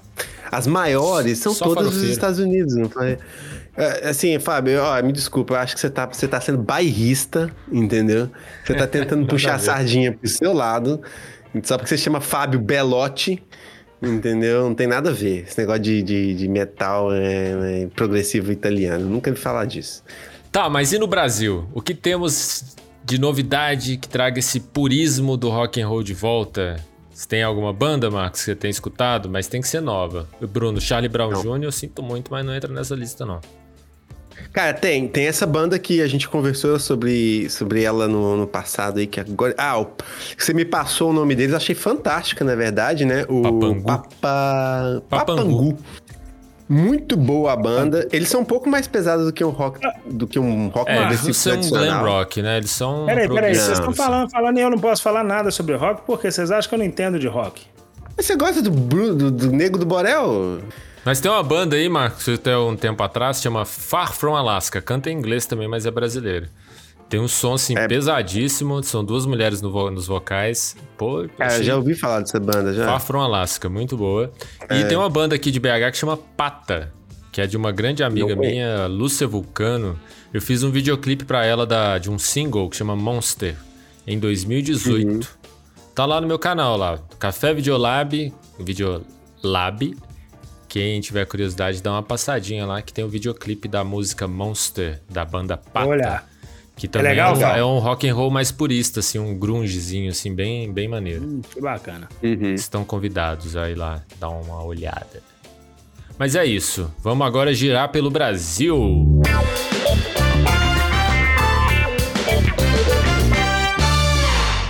[0.52, 3.18] As maiores são Só todas dos Estados Unidos, não foi?
[3.76, 7.52] É, assim, Fábio, ó, me desculpa, eu acho que você tá, você tá sendo bairrista,
[7.72, 8.30] entendeu?
[8.64, 11.02] Você tá tentando puxar a sardinha pro seu lado,
[11.64, 13.44] só porque você chama Fábio Belotti,
[14.00, 14.64] entendeu?
[14.64, 15.46] Não tem nada a ver.
[15.48, 19.08] Esse negócio de, de, de metal é, é progressivo italiano.
[19.08, 20.04] Nunca vi falar disso.
[20.54, 21.68] Tá, mas e no Brasil?
[21.74, 26.76] O que temos de novidade que traga esse purismo do rock and roll de volta?
[27.12, 29.28] Você tem alguma banda, Marcos, que você tem escutado?
[29.28, 30.30] Mas tem que ser nova.
[30.40, 31.42] Bruno, Charlie Brown não.
[31.42, 33.42] Jr., eu sinto muito, mas não entra nessa lista, não.
[34.52, 35.08] Cara, tem.
[35.08, 39.20] Tem essa banda que a gente conversou sobre, sobre ela no, no passado aí, que
[39.20, 39.56] agora...
[39.58, 39.88] Ah, o,
[40.38, 43.26] você me passou o nome deles, achei fantástica, na verdade, né?
[43.28, 43.84] O Papangu.
[43.84, 45.04] Papa...
[45.10, 45.78] Papangu.
[46.74, 48.08] Muito boa a banda.
[48.12, 50.96] Eles são um pouco mais pesados do que um rock, do que um rock é,
[50.96, 52.58] progressivo são glam rock, né?
[52.58, 55.76] Eles são Peraí, peraí, vocês estão falando, falando e eu não posso falar nada sobre
[55.76, 57.62] rock porque vocês acham que eu não entendo de rock.
[58.18, 60.62] Mas você gosta do, do, do Nego do Borel?
[61.06, 64.82] Mas tem uma banda aí, Marcos, até um tempo atrás, chama Far From Alaska.
[64.82, 66.48] Canta em inglês também, mas é brasileiro.
[67.14, 67.88] Tem um som, assim, é...
[67.88, 68.82] pesadíssimo.
[68.82, 70.76] São duas mulheres no vo nos vocais.
[70.98, 71.64] Pô, Cara, achei...
[71.64, 72.88] já ouvi falar dessa banda, já.
[72.88, 74.34] Far From Alaska, muito boa.
[74.68, 74.80] É...
[74.80, 76.92] E tem uma banda aqui de BH que chama Pata,
[77.32, 79.96] que é de uma grande amiga minha, Lúcia Vulcano.
[80.34, 83.56] Eu fiz um videoclipe para ela da, de um single que chama Monster,
[84.08, 85.08] em 2018.
[85.08, 85.20] Uhum.
[85.94, 86.98] Tá lá no meu canal, lá.
[87.20, 89.96] Café Videolab, Videolab.
[90.68, 95.00] Quem tiver curiosidade, dá uma passadinha lá, que tem o um videoclipe da música Monster,
[95.08, 95.88] da banda Pata.
[95.88, 96.33] Olha.
[96.76, 99.38] Que também é, legal, é, um, é, um, rock and roll mais purista, assim, um
[99.38, 101.24] grungezinho, assim, bem, bem maneiro.
[101.24, 102.10] Hum, que bacana.
[102.22, 102.54] Uhum.
[102.54, 105.22] Estão convidados aí lá, dar uma olhada.
[106.18, 106.92] Mas é isso.
[107.00, 109.22] Vamos agora girar pelo Brasil.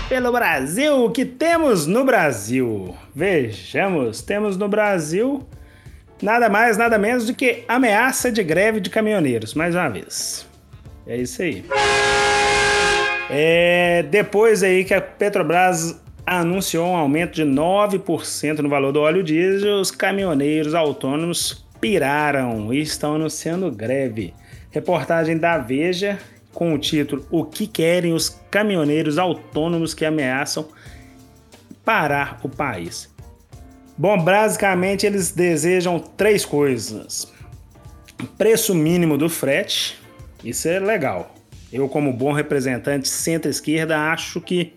[0.10, 2.96] Pelo Brasil, o que temos no Brasil?
[3.16, 5.46] Vejamos, temos no Brasil
[6.22, 10.48] nada mais, nada menos do que ameaça de greve de caminhoneiros, mais uma vez.
[11.06, 11.66] É isso aí.
[13.30, 19.24] É, depois aí que a Petrobras anunciou um aumento de 9% no valor do óleo
[19.24, 24.34] diesel, os caminhoneiros autônomos piraram e estão anunciando greve.
[24.72, 26.18] Reportagem da Veja
[26.54, 30.68] com o título O que querem os caminhoneiros autônomos que ameaçam
[31.84, 33.14] parar o país.
[33.98, 37.32] Bom, basicamente eles desejam três coisas:
[38.38, 40.02] preço mínimo do frete,
[40.44, 41.34] isso é legal.
[41.72, 44.74] Eu, como bom representante centro-esquerda, acho que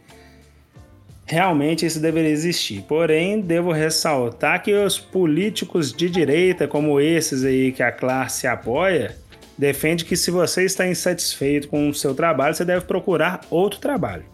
[1.27, 2.83] realmente isso deveria existir.
[2.83, 9.17] Porém, devo ressaltar que os políticos de direita, como esses aí que a classe apoia,
[9.59, 14.25] defende que se você está insatisfeito com o seu trabalho, você deve procurar outro trabalho.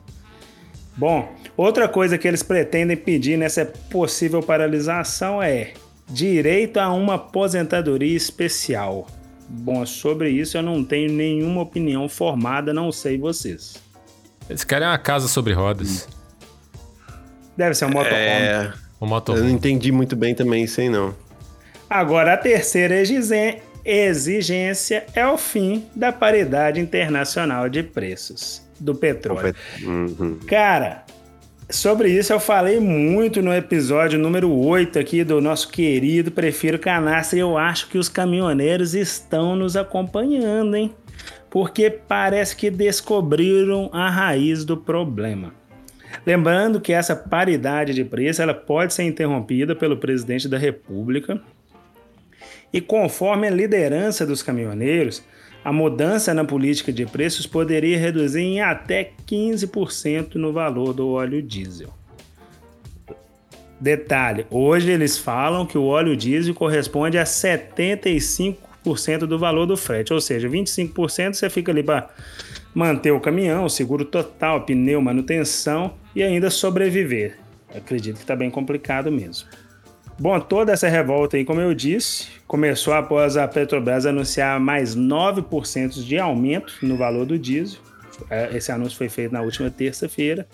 [0.97, 5.73] Bom, outra coisa que eles pretendem pedir nessa possível paralisação é
[6.09, 9.07] direito a uma aposentadoria especial.
[9.55, 13.75] Bom, sobre isso eu não tenho nenhuma opinião formada, não sei vocês.
[14.49, 16.09] Eles querem uma casa sobre rodas.
[17.57, 18.17] Deve ser um motorhome.
[18.19, 18.73] É...
[19.01, 19.45] Um motorhome.
[19.45, 21.15] Eu não entendi muito bem também isso aí, não.
[21.88, 22.95] Agora, a terceira
[23.85, 29.55] exigência é o fim da paridade internacional de preços do petróleo.
[29.83, 30.38] Uhum.
[30.47, 31.05] Cara,
[31.72, 37.38] Sobre isso eu falei muito no episódio número 8 aqui do nosso querido Prefiro Canastra
[37.38, 40.94] e eu acho que os caminhoneiros estão nos acompanhando, hein?
[41.48, 45.54] Porque parece que descobriram a raiz do problema.
[46.26, 51.40] Lembrando que essa paridade de preço ela pode ser interrompida pelo presidente da República
[52.70, 55.24] e conforme a liderança dos caminhoneiros,
[55.64, 61.42] a mudança na política de preços poderia reduzir em até 15% no valor do óleo
[61.42, 61.90] diesel.
[63.81, 70.12] Detalhe: hoje eles falam que o óleo diesel corresponde a 75% do valor do frete,
[70.12, 72.09] ou seja, 25% você fica ali para
[72.75, 77.38] manter o caminhão, seguro total, pneu, manutenção e ainda sobreviver.
[77.75, 79.48] Acredito que está bem complicado mesmo.
[80.18, 86.05] Bom, toda essa revolta aí, como eu disse, começou após a Petrobras anunciar mais 9%
[86.05, 87.81] de aumento no valor do diesel.
[88.31, 90.46] É, esse anúncio foi feito na última terça-feira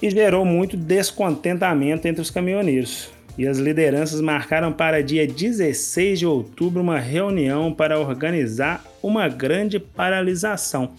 [0.00, 3.10] e gerou muito descontentamento entre os caminhoneiros.
[3.38, 9.78] e as lideranças marcaram para dia 16 de outubro uma reunião para organizar uma grande
[9.78, 10.94] paralisação.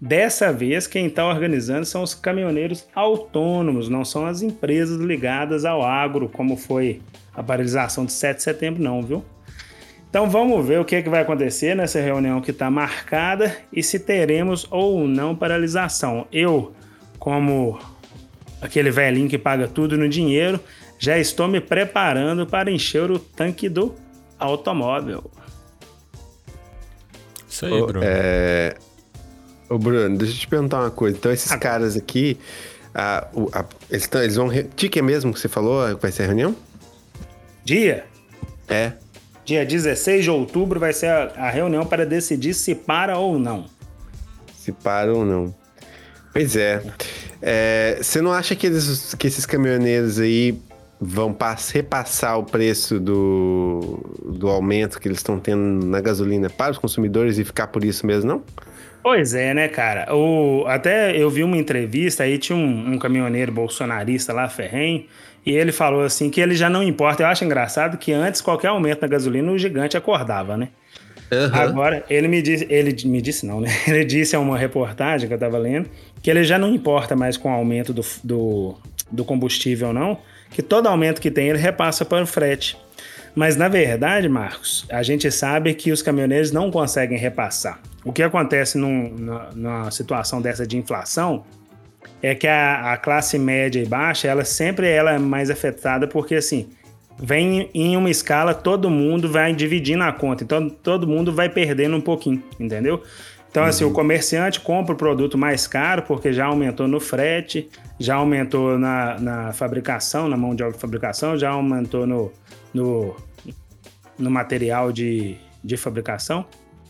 [0.00, 5.82] Dessa vez, quem está organizando são os caminhoneiros autônomos, não são as empresas ligadas ao
[5.82, 7.02] agro, como foi
[7.34, 9.24] a paralisação de 7 de setembro, não, viu?
[10.08, 13.82] Então vamos ver o que, é que vai acontecer nessa reunião que está marcada e
[13.82, 16.26] se teremos ou não paralisação.
[16.32, 16.72] Eu,
[17.18, 17.78] como
[18.62, 20.60] aquele velhinho que paga tudo no dinheiro,
[20.98, 23.94] já estou me preparando para encher o tanque do
[24.38, 25.30] automóvel.
[27.48, 28.00] Isso aí, Bruno.
[28.02, 28.76] É...
[29.68, 31.16] Ô, Bruno, deixa eu te perguntar uma coisa.
[31.16, 31.58] Então, esses ah.
[31.58, 32.38] caras aqui,
[32.94, 34.48] a, a, eles, tão, eles vão.
[34.48, 36.56] Dia que é mesmo que você falou que vai ser a reunião?
[37.64, 38.06] Dia?
[38.68, 38.92] É.
[39.44, 43.66] Dia 16 de outubro vai ser a, a reunião para decidir se para ou não.
[44.56, 45.54] Se para ou não.
[46.32, 46.82] Pois é.
[47.42, 47.98] é.
[48.00, 50.58] Você não acha que, eles, que esses caminhoneiros aí
[51.00, 56.72] vão pass, repassar o preço do, do aumento que eles estão tendo na gasolina para
[56.72, 58.42] os consumidores e ficar por isso mesmo, não?
[59.02, 60.14] Pois é, né, cara?
[60.14, 65.04] O, até eu vi uma entrevista aí, tinha um, um caminhoneiro bolsonarista lá, Ferrenho,
[65.46, 67.22] e ele falou assim que ele já não importa.
[67.22, 70.68] Eu acho engraçado que antes qualquer aumento na gasolina o gigante acordava, né?
[71.30, 71.54] Uhum.
[71.54, 73.68] Agora, ele me disse, ele me disse não, né?
[73.86, 75.88] Ele disse a uma reportagem que eu tava lendo
[76.22, 78.74] que ele já não importa mais com o aumento do, do,
[79.10, 80.18] do combustível, não,
[80.50, 82.76] que todo aumento que tem ele repassa para o frete.
[83.34, 87.80] Mas na verdade, Marcos, a gente sabe que os caminhoneiros não conseguem repassar.
[88.08, 89.14] O que acontece num,
[89.54, 91.44] numa situação dessa de inflação
[92.22, 96.36] é que a, a, classe média e baixa, ela sempre ela é mais afetada porque
[96.36, 96.70] assim,
[97.18, 101.96] vem em uma escala, todo mundo vai dividindo a conta, então todo mundo vai perdendo
[101.96, 103.02] um pouquinho, entendeu?
[103.50, 103.92] Então, assim, o uhum.
[103.92, 107.68] comerciante compra o produto mais caro porque já aumentou no frete,
[108.00, 112.32] já aumentou na, na fabricação, na mão de obra de fabricação, já aumentou no,
[112.72, 113.14] no,
[114.18, 116.46] no material de, de fabricação.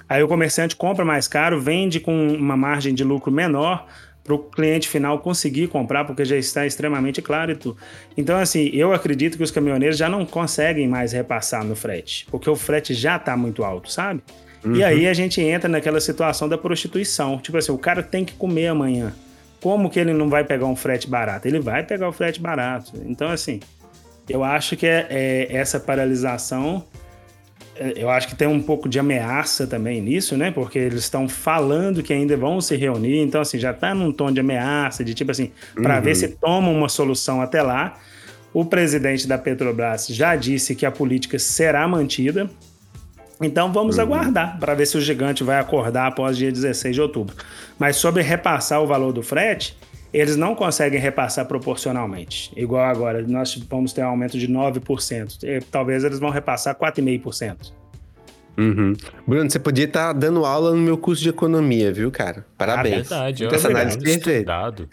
[0.09, 3.87] Aí o comerciante compra mais caro, vende com uma margem de lucro menor
[4.25, 7.79] para o cliente final conseguir comprar, porque já está extremamente claro e tudo.
[8.16, 12.49] Então, assim, eu acredito que os caminhoneiros já não conseguem mais repassar no frete, porque
[12.49, 14.23] o frete já está muito alto, sabe?
[14.64, 14.77] Uhum.
[14.77, 17.38] E aí a gente entra naquela situação da prostituição.
[17.38, 19.14] Tipo assim, o cara tem que comer amanhã.
[19.61, 21.49] Como que ele não vai pegar um frete barato?
[21.49, 22.92] Ele vai pegar o frete barato.
[23.07, 23.61] Então, assim,
[24.29, 26.85] eu acho que é, é essa paralisação
[27.96, 30.50] eu acho que tem um pouco de ameaça também nisso, né?
[30.50, 34.32] Porque eles estão falando que ainda vão se reunir, então assim, já tá num tom
[34.32, 36.02] de ameaça, de tipo assim, para uhum.
[36.02, 37.98] ver se tomam uma solução até lá.
[38.52, 42.50] O presidente da Petrobras já disse que a política será mantida.
[43.40, 44.02] Então vamos uhum.
[44.02, 47.36] aguardar para ver se o gigante vai acordar após dia 16 de outubro.
[47.78, 49.76] Mas sobre repassar o valor do frete,
[50.12, 52.53] eles não conseguem repassar proporcionalmente.
[52.57, 55.42] Igual agora, nós vamos ter um aumento de 9%.
[55.42, 57.73] E, talvez eles vão repassar 4,5%.
[58.57, 58.92] Uhum.
[59.27, 62.44] Bruno, você podia estar tá dando aula no meu curso de economia, viu, cara?
[62.57, 63.12] Parabéns.
[63.12, 63.55] Ah, verdade.
[63.55, 64.88] Essa análise estudado.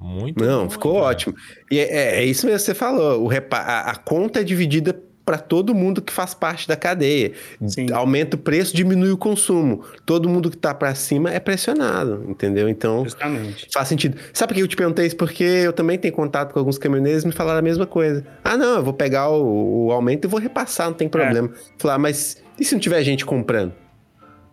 [0.00, 1.06] Muito Não, bom, ficou cara.
[1.06, 1.34] ótimo.
[1.70, 3.22] E é, é, é, isso mesmo que você falou.
[3.22, 4.98] O repa a, a conta é dividida
[5.30, 7.30] para todo mundo que faz parte da cadeia.
[7.64, 7.86] Sim.
[7.92, 9.84] Aumenta o preço, diminui o consumo.
[10.04, 12.68] Todo mundo que está para cima é pressionado, entendeu?
[12.68, 13.68] Então, Justamente.
[13.72, 14.18] faz sentido.
[14.32, 15.16] Sabe por que eu te perguntei isso?
[15.16, 18.26] Porque eu também tenho contato com alguns caminhoneiros e me falaram a mesma coisa.
[18.42, 21.48] Ah, não, eu vou pegar o, o aumento e vou repassar, não tem problema.
[21.54, 21.58] É.
[21.78, 23.72] Falar, mas e se não tiver gente comprando?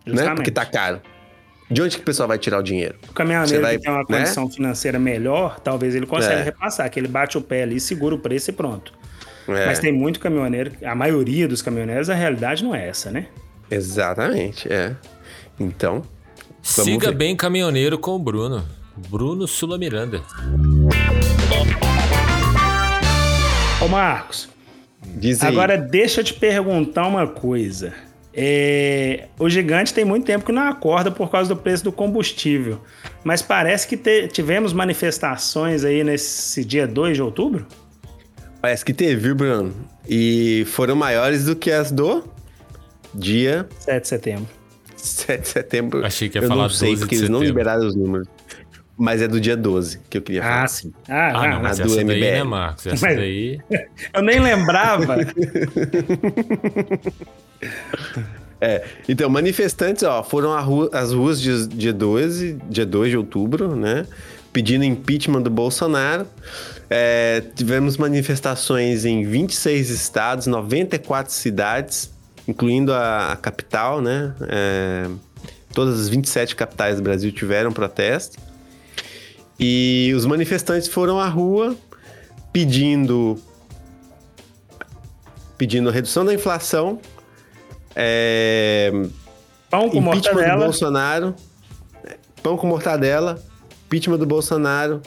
[0.06, 0.30] Justamente.
[0.30, 0.34] Né?
[0.36, 1.00] Porque tá caro.
[1.68, 2.94] De onde que o pessoal vai tirar o dinheiro?
[3.10, 4.18] O caminhoneiro vai, que tem uma né?
[4.20, 6.42] condição financeira melhor, talvez ele consiga é.
[6.44, 8.92] repassar, que ele bate o pé ali, segura o preço e pronto.
[9.48, 9.66] É.
[9.66, 13.26] Mas tem muito caminhoneiro, a maioria dos caminhoneiros, a realidade não é essa, né?
[13.70, 14.94] Exatamente, é.
[15.58, 16.02] Então.
[16.62, 17.16] Siga ver.
[17.16, 18.64] bem caminhoneiro com o Bruno.
[19.08, 20.22] Bruno Sula Miranda.
[23.80, 24.48] Ô Marcos,
[25.02, 25.48] Diz aí.
[25.48, 27.94] agora deixa eu te perguntar uma coisa.
[28.34, 32.80] É, o gigante tem muito tempo que não acorda por causa do preço do combustível.
[33.24, 37.66] Mas parece que te, tivemos manifestações aí nesse dia 2 de outubro?
[38.60, 39.74] Parece que teve, viu, Bruno?
[40.08, 42.24] E foram maiores do que as do
[43.14, 44.48] dia 7 de setembro.
[44.96, 46.04] 7 de setembro.
[46.04, 48.26] Achei que ia eu falar não sei, porque eles não liberaram os números.
[48.96, 50.64] Mas é do dia 12 que eu queria falar.
[50.64, 50.92] Ah, sim.
[51.08, 52.08] Ah, ah não, mas a do essa MBL.
[52.08, 52.84] daí, né, Marcos?
[52.84, 53.16] Essa mas...
[53.16, 53.60] daí...
[54.12, 55.18] eu nem lembrava.
[58.60, 60.52] é, então, manifestantes, ó, foram
[60.92, 64.04] às ruas dia, dia 12, dia 2 de outubro, né?
[64.52, 66.26] Pedindo impeachment do Bolsonaro.
[66.90, 72.10] É, tivemos manifestações em 26 estados, 94 cidades,
[72.46, 74.34] incluindo a, a capital, né?
[74.48, 75.10] É,
[75.74, 78.38] todas as 27 capitais do Brasil tiveram protesto.
[79.60, 81.76] E os manifestantes foram à rua
[82.52, 83.38] pedindo
[85.58, 87.00] pedindo redução da inflação,
[87.94, 88.92] é,
[89.68, 90.64] Pão com impeachment do mortadela.
[90.64, 91.34] Bolsonaro,
[92.42, 93.42] pão com mortadela,
[93.86, 95.02] impeachment do Bolsonaro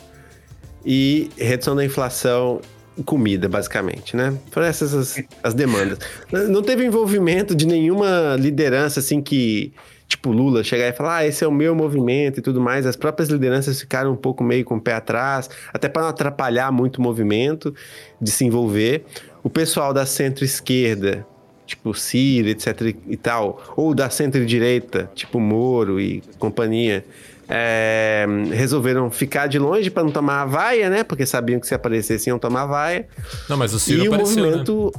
[0.86, 2.60] e redução da inflação
[3.06, 4.38] comida, basicamente, né?
[4.52, 6.00] Foram essas as, as demandas.
[6.32, 9.74] Não teve envolvimento de nenhuma liderança, assim, que,
[10.08, 12.86] tipo, Lula chegar e falar, ah, esse é o meu movimento e tudo mais.
[12.86, 16.72] As próprias lideranças ficaram um pouco meio com o pé atrás, até para não atrapalhar
[16.72, 17.74] muito o movimento
[18.22, 19.06] de se envolver.
[19.44, 21.26] O pessoal da centro-esquerda,
[21.66, 27.06] tipo Ciro, etc e tal, ou da centro-direita, tipo Moro e companhia,
[27.54, 31.04] é, resolveram ficar de longe para não tomar a vaia, né?
[31.04, 33.08] Porque sabiam que se aparecesse iam tomar a vaia.
[33.50, 34.50] Não, mas o Ciro e o apareceu, né?
[34.52, 34.92] movimento.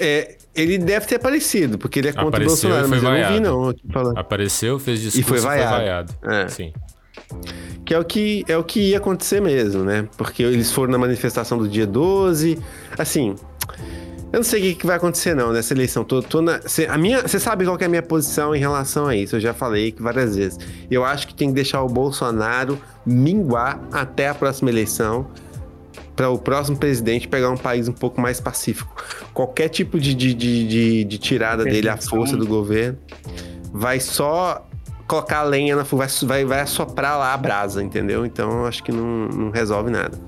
[0.00, 3.12] É, ele deve ter aparecido, porque ele é contra Apareceu o Bolsonaro, mas foi eu
[3.12, 3.76] não vi, vaiado.
[3.84, 3.92] não.
[3.92, 4.18] falando.
[4.18, 5.76] Apareceu, fez discurso E foi e foi vaiado.
[5.76, 6.14] vaiado.
[6.22, 6.48] É.
[6.48, 6.72] Sim.
[7.84, 10.08] Que é o que, é o que ia acontecer mesmo, né?
[10.16, 12.58] Porque eles foram na manifestação do dia 12.
[12.96, 13.34] Assim,
[14.34, 16.02] eu não sei o que, vai acontecer, não, nessa eleição.
[16.02, 19.06] Tô, tô na, cê, a minha, você sabe qual é a minha posição em relação
[19.06, 19.36] a isso?
[19.36, 20.58] Eu já falei várias vezes.
[20.90, 22.76] Eu acho que tem que deixar o Bolsonaro
[23.06, 25.28] minguar até a próxima eleição
[26.16, 28.92] para o próximo presidente pegar um país um pouco mais pacífico.
[29.32, 32.98] Qualquer tipo de, de, de, de, de tirada dele, a força do governo,
[33.72, 34.66] vai só
[35.06, 38.26] colocar a lenha na vai, vai, vai assoprar lá a brasa, entendeu?
[38.26, 40.18] Então eu acho que não, não resolve nada.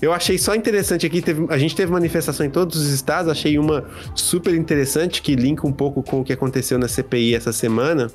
[0.00, 3.58] Eu achei só interessante aqui, teve- a gente teve manifestação em todos os estados, achei
[3.58, 3.84] uma
[4.14, 8.08] super interessante que linka um pouco com o que aconteceu na CPI essa semana,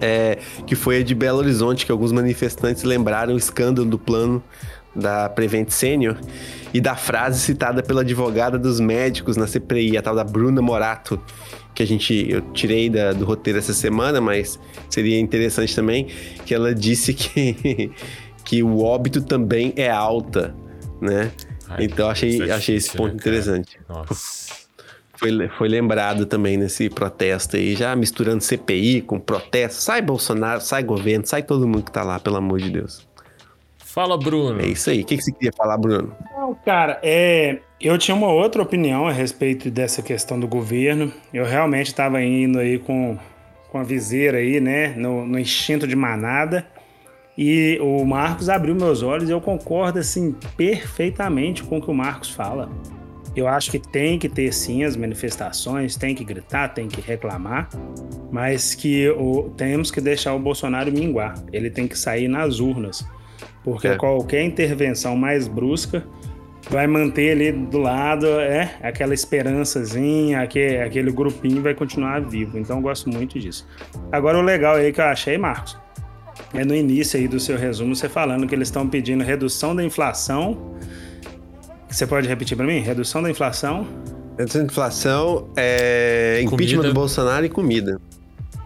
[0.00, 4.42] é, que foi a de Belo Horizonte, que alguns manifestantes lembraram o escândalo do plano
[4.94, 6.16] da Prevent Senior
[6.74, 11.18] e da frase citada pela advogada dos médicos na CPI, a tal da Bruna Morato,
[11.74, 14.58] que a gente eu tirei da- do roteiro essa semana, mas
[14.90, 16.08] seria interessante também,
[16.44, 17.92] que ela disse que,
[18.44, 20.54] que o óbito também é alta,
[21.02, 21.32] né?
[21.68, 23.78] Ai, então achei, isso é achei esse ponto né, interessante.
[23.88, 24.62] Nossa.
[25.14, 29.80] Foi, foi lembrado também nesse protesto aí, já misturando CPI com protesto.
[29.80, 33.06] Sai Bolsonaro, sai governo, sai todo mundo que tá lá, pelo amor de Deus.
[33.78, 34.60] Fala, Bruno.
[34.60, 35.02] É isso aí.
[35.02, 36.16] O que, que você queria falar, Bruno?
[36.34, 41.12] Não, cara, é, eu tinha uma outra opinião a respeito dessa questão do governo.
[41.32, 43.18] Eu realmente estava indo aí com,
[43.70, 46.66] com a viseira aí, né, no, no instinto de manada.
[47.36, 51.94] E o Marcos abriu meus olhos e eu concordo, assim, perfeitamente com o que o
[51.94, 52.70] Marcos fala.
[53.34, 57.70] Eu acho que tem que ter, sim, as manifestações, tem que gritar, tem que reclamar,
[58.30, 61.34] mas que o, temos que deixar o Bolsonaro minguar.
[61.50, 63.06] Ele tem que sair nas urnas.
[63.64, 63.96] Porque É.
[63.96, 66.04] qualquer intervenção mais brusca
[66.68, 72.58] vai manter ali do lado é aquela esperançazinha, aquele, aquele grupinho vai continuar vivo.
[72.58, 73.66] Então eu gosto muito disso.
[74.10, 75.78] Agora o legal aí que eu achei, Marcos,
[76.54, 79.82] é no início aí do seu resumo você falando que eles estão pedindo redução da
[79.82, 80.76] inflação.
[81.88, 82.80] Você pode repetir para mim?
[82.80, 83.86] Redução da inflação.
[84.38, 86.88] Redução de inflação, é, impeachment Comida.
[86.88, 88.00] do Bolsonaro e comida.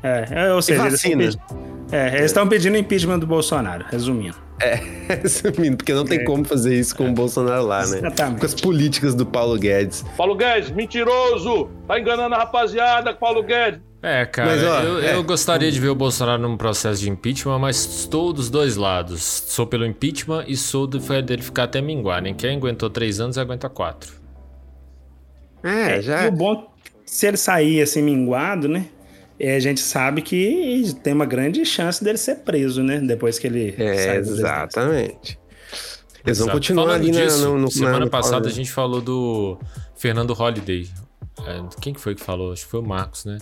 [0.03, 1.33] É, é, ou seja, eles estão vacina.
[1.33, 1.67] pedi-
[1.97, 4.37] é, eles estão pedindo impeachment do Bolsonaro, resumindo.
[5.07, 7.99] Resumindo, porque não tem como fazer isso com o Bolsonaro lá, né?
[7.99, 8.41] Exatamente.
[8.41, 10.03] Com as políticas do Paulo Guedes.
[10.17, 11.69] Paulo Guedes, mentiroso!
[11.87, 13.81] Tá enganando a rapaziada, Paulo Guedes.
[14.09, 15.15] É, cara, Mas, ó, eu, é.
[15.17, 19.21] eu gostaria de ver o Bolsonaro num processo de impeachment, mas estou dos dois lados.
[19.23, 22.23] Sou pelo impeachment e sou do, dele ficar até minguar.
[22.23, 24.13] Nem quem aguentou três anos aguenta quatro.
[25.65, 26.29] É, E já.
[26.29, 26.73] o bom,
[27.05, 28.87] se ele sair assim minguado, né?
[29.41, 33.01] é, a gente sabe que tem uma grande chance dele ser preso, né?
[33.01, 35.37] Depois que ele É, sai exatamente.
[36.25, 36.53] Eles vão Exato.
[36.53, 39.59] continuar Falando ali na- disso, no, no Semana na- no- passada a gente falou do
[39.97, 40.89] Fernando Holliday.
[41.45, 42.53] É, quem que foi que falou?
[42.53, 43.39] Acho que foi o Marcos, né?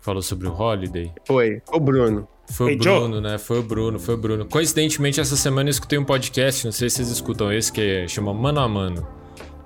[0.00, 1.12] Falou sobre o Holiday.
[1.26, 2.26] Foi, o Bruno.
[2.50, 3.38] Foi Hey, o Bruno, né?
[3.38, 4.46] Foi o Bruno, foi o Bruno.
[4.46, 8.32] Coincidentemente, essa semana eu escutei um podcast, não sei se vocês escutam esse, que chama
[8.34, 9.06] Mano a Mano.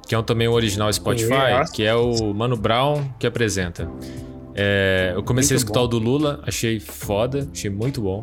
[0.06, 3.88] Que é um, também um original Spotify, que é o Mano Brown que apresenta.
[4.54, 5.86] É, eu comecei Muito a escutar bom.
[5.86, 8.20] o do Lula, achei foda, achei muito bom.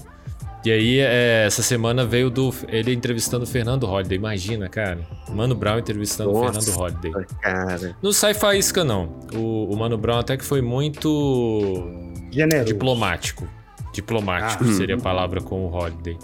[0.63, 4.17] E aí, é, essa semana veio do ele entrevistando o Fernando Holliday.
[4.17, 4.99] Imagina, cara.
[5.33, 6.61] Mano Brown entrevistando o Nossa.
[6.61, 7.25] Fernando Holliday.
[7.41, 7.95] Cara.
[8.01, 9.09] Não sai faísca, não.
[9.33, 11.83] O, o Mano Brown até que foi muito
[12.31, 12.65] Generoso.
[12.65, 13.47] diplomático.
[13.93, 14.73] Diplomático Ah.
[14.73, 16.17] seria a palavra com o Holiday.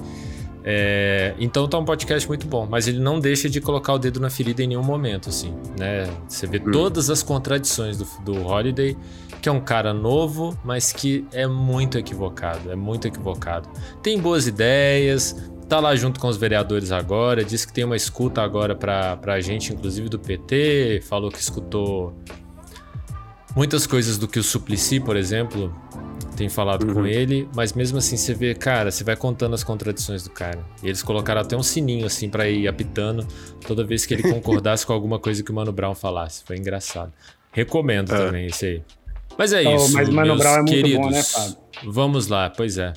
[0.70, 4.20] É, então tá um podcast muito bom, mas ele não deixa de colocar o dedo
[4.20, 6.10] na ferida em nenhum momento, assim, né?
[6.28, 8.98] Você vê todas as contradições do, do Holiday,
[9.42, 13.70] que é um cara novo, mas que é muito equivocado, é muito equivocado.
[14.02, 15.36] Tem boas ideias,
[15.70, 19.40] tá lá junto com os vereadores agora, diz que tem uma escuta agora pra, pra
[19.40, 22.14] gente, inclusive do PT, falou que escutou
[23.56, 25.74] muitas coisas do que o Suplicy, por exemplo,
[26.36, 26.94] tem falado Uhum.
[26.94, 30.60] com ele, mas mesmo assim você vê, cara, você vai contando as contradições do cara.
[30.84, 33.26] E eles colocaram até um sininho assim pra ir apitando
[33.66, 36.44] toda vez que ele concordasse com alguma coisa que o Mano Brown falasse.
[36.46, 37.12] Foi engraçado.
[37.52, 38.18] Recomendo Ah.
[38.18, 38.82] também esse aí.
[39.38, 41.00] Mas é Oh, isso, mas Mano meus Brown é muito queridos.
[41.06, 41.58] bom, né, Fábio?
[41.86, 42.94] Vamos lá, pois é.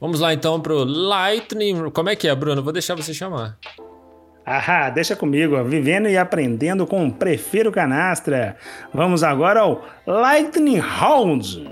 [0.00, 1.90] Vamos lá então pro Lightning.
[1.90, 2.62] Como é que é, Bruno?
[2.62, 3.58] Vou deixar você chamar.
[4.46, 8.56] Ahá, deixa comigo, vivendo e aprendendo com o Prefiro Canastra.
[8.92, 11.66] Vamos agora ao Lightning Round.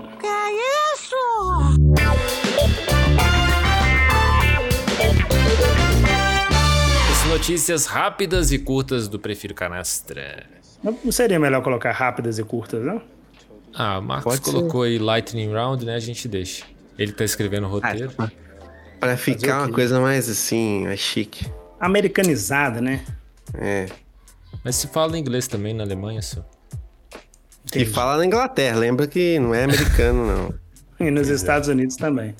[7.11, 10.43] As notícias rápidas e curtas do Prefiro Canastra.
[10.83, 13.01] Não seria melhor colocar rápidas e curtas, não?
[13.75, 14.51] Ah, o Marcos Pode ser.
[14.51, 15.95] colocou aí Lightning Round, né?
[15.95, 16.63] A gente deixa.
[16.97, 18.11] Ele tá escrevendo o roteiro.
[18.17, 18.29] Ah,
[18.99, 21.45] Pra ficar uma coisa mais assim, mais chique.
[21.79, 23.03] Americanizada, né?
[23.55, 23.87] É.
[24.63, 26.45] Mas se fala inglês também na Alemanha, só.
[27.75, 30.63] E fala na Inglaterra, lembra que não é americano, não.
[31.05, 32.33] E nos Estados Unidos também.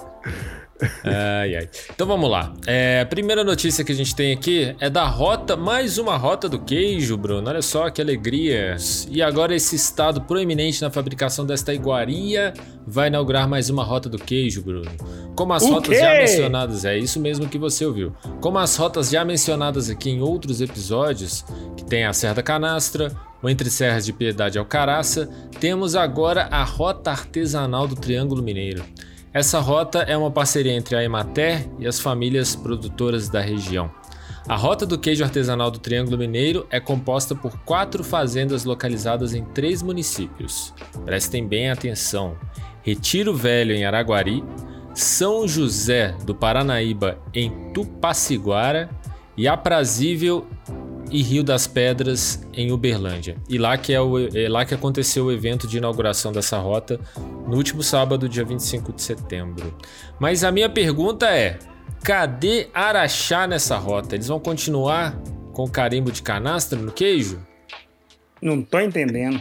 [1.04, 1.70] Ai, ai.
[1.94, 2.54] Então vamos lá.
[2.66, 6.48] É, a primeira notícia que a gente tem aqui é da rota, mais uma rota
[6.50, 7.50] do queijo, Bruno.
[7.50, 8.76] Olha só que alegria.
[9.10, 12.54] E agora esse estado proeminente na fabricação desta iguaria
[12.86, 14.92] vai inaugurar mais uma rota do queijo, Bruno.
[15.36, 16.00] Como as O rotas quê?
[16.00, 18.14] já mencionadas, é isso mesmo que você ouviu.
[18.40, 21.44] Como as rotas já mencionadas aqui em outros episódios,
[21.76, 23.12] que tem a Serra da Canastra,
[23.42, 25.28] o Entre Serras de Piedade e Alcaraça,
[25.60, 28.84] temos agora a Rota Artesanal do Triângulo Mineiro.
[29.34, 33.90] Essa rota é uma parceria entre a Emater e as famílias produtoras da região.
[34.48, 39.44] A rota do queijo artesanal do Triângulo Mineiro é composta por quatro fazendas localizadas em
[39.44, 40.72] três municípios.
[41.04, 42.38] Prestem bem atenção:
[42.84, 44.44] Retiro Velho, em Araguari,
[44.94, 48.88] São José do Paranaíba, em Tupaciguara,
[49.36, 50.46] e Aprazível
[51.14, 53.38] e Rio das Pedras, em Uberlândia.
[53.48, 57.00] E lá que, é, o, é lá que aconteceu o evento de inauguração dessa rota
[57.48, 59.78] no último sábado, dia 25 de setembro.
[60.20, 61.60] Mas a minha pergunta é:
[62.04, 64.16] cadê Araxá nessa rota?
[64.16, 65.16] Eles vão continuar
[65.54, 67.40] com carimbo de canastra no queijo?
[68.42, 69.40] Não tô entendendo.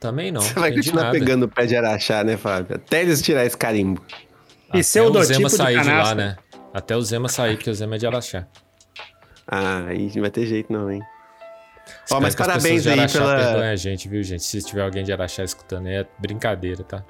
[0.00, 0.40] Também não.
[0.40, 1.18] Você vai continuar nada.
[1.18, 2.76] pegando o pé de Araxá, né, Fábio?
[2.76, 4.02] Até eles tirar esse carimbo.
[4.08, 6.14] E Até seu o Zema de sair de lá, canastra?
[6.14, 6.36] né?
[6.72, 8.48] Até o Zema sair, porque o Zema é de Araxá.
[9.46, 11.02] Ah, aí não vai ter jeito não, hein?
[12.04, 14.42] Espero mas que as parabéns aí pela- perdoem a gente, viu, gente?
[14.42, 17.04] Se tiver alguém de Araxá escutando, é brincadeira, tá?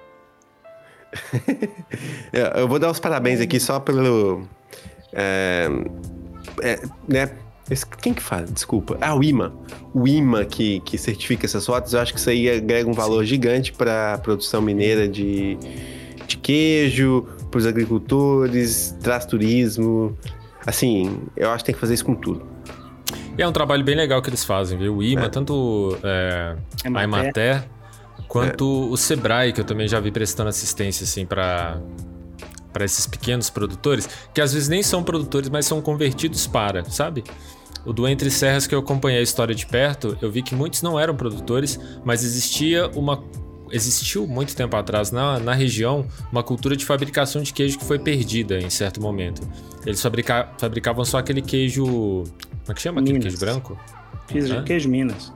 [2.32, 4.47] Eu, vou dar os parabéns aqui só pelo.
[5.12, 5.68] É,
[6.62, 7.30] é, né?
[8.03, 8.47] Quem que fala?
[8.47, 8.99] Desculpa.
[9.01, 9.55] Ah, o IMA.
[9.95, 13.24] O IMA que, que certifica essas rotas, eu acho que isso aí agrega um valor
[13.24, 15.57] gigante para a produção mineira de,
[16.26, 20.18] de queijo, para os agricultores, traz turismo.
[20.67, 22.47] Assim, eu acho que tem que fazer isso com tudo.
[23.37, 24.97] E é um trabalho bem legal que eles fazem, viu?
[24.97, 27.25] O IMA, tanto é, a Emater.
[27.25, 27.69] Emater,
[28.29, 31.81] quanto o Sebrae, que eu também já vi prestando assistência, assim, para
[32.73, 37.23] para esses pequenos produtores, que às vezes nem são produtores, mas são convertidos para, sabe?
[37.87, 40.83] O do Entre Serras que eu acompanhei a história de perto, eu vi que muitos
[40.83, 43.23] não eram produtores, mas existia uma
[43.71, 47.99] existiu muito tempo atrás na, na região uma cultura de fabricação de queijo que foi
[47.99, 49.43] perdida em certo momento.
[49.87, 51.85] Eles fabrica, fabricavam só aquele queijo.
[51.85, 52.25] Como
[52.71, 53.01] é que chama?
[53.01, 53.35] Aquele Minas.
[53.35, 53.81] queijo branco?
[54.29, 55.33] Queijo, queijo Minas.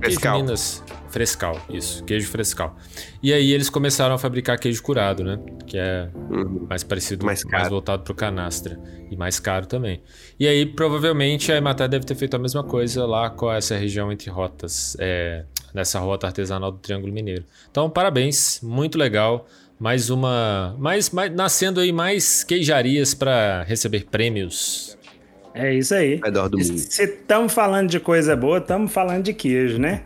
[0.00, 0.32] Frescal.
[0.32, 2.76] Queijo Minas frescal, isso, queijo frescal.
[3.20, 5.40] E aí eles começaram a fabricar queijo curado, né?
[5.66, 6.66] Que é Uhum.
[6.70, 7.70] mais parecido, Mais mais, caro.
[7.70, 10.00] voltado pro canastra e mais caro também.
[10.38, 14.12] E aí provavelmente a Emater deve ter feito a mesma coisa lá com essa região
[14.12, 17.44] entre rotas, é, nessa rota artesanal do Triângulo Mineiro.
[17.70, 19.46] Então parabéns, muito legal.
[19.78, 24.98] Mais uma, mais, mais nascendo aí mais queijarias para receber prêmios.
[25.54, 26.16] É isso aí.
[26.16, 26.78] Ao redor do mundo.
[26.78, 30.02] Se estamos falando de coisa boa, estamos falando de queijo, né?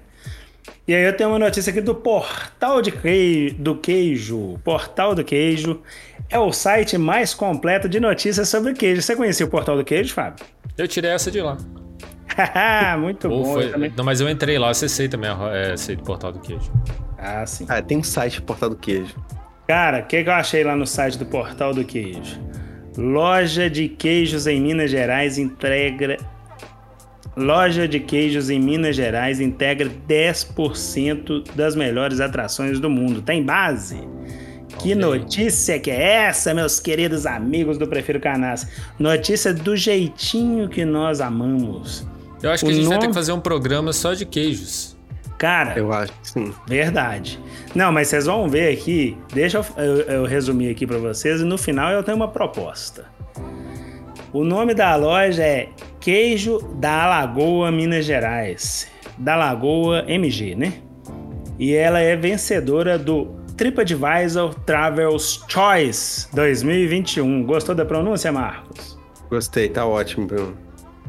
[0.86, 4.60] E aí eu tenho uma notícia aqui do Portal de queijo, do Queijo.
[4.62, 5.80] Portal do Queijo
[6.28, 9.00] é o site mais completo de notícias sobre queijo.
[9.00, 10.44] Você conhecia o Portal do Queijo, Fábio?
[10.76, 11.56] Eu tirei essa de lá.
[13.00, 13.52] Muito Ou bom.
[13.54, 16.70] foi- também- Não, mas eu entrei lá, acessei também é, esse portal do queijo.
[17.18, 17.64] Ah, sim.
[17.68, 19.14] Ah, tem um site Portal do Queijo.
[19.66, 22.38] Cara, o que, que eu achei lá no site do Portal do Queijo?
[22.98, 26.18] Loja de queijos em Minas Gerais integra.
[27.34, 33.22] Loja de queijos em Minas Gerais integra 10% das melhores atrações do mundo.
[33.22, 34.06] Tem base?
[34.80, 38.68] Que notícia que é essa, meus queridos amigos do Prefiro Canastra?
[38.98, 42.06] Notícia do jeitinho que nós amamos.
[42.42, 44.24] Eu acho que O a gente vai ter nome- que fazer um programa só de
[44.26, 44.94] queijos.
[45.38, 46.52] Cara, Eu acho que sim.
[46.66, 47.40] Verdade.
[47.74, 49.16] Não, mas vocês vão ver aqui.
[49.32, 53.06] Deixa eu, eu- eu resumir aqui para vocês e no final eu tenho uma proposta.
[54.32, 55.68] O nome da loja é
[56.00, 58.86] Queijo da Alagoa, Minas Gerais.
[59.18, 60.74] Da Lagoa MG, né?
[61.58, 63.26] E ela é vencedora do
[63.56, 67.44] TripAdvisor Travel's Choice 2021.
[67.44, 68.98] Gostou da pronúncia, Marcos?
[69.30, 70.56] Gostei, tá ótimo, Bruno.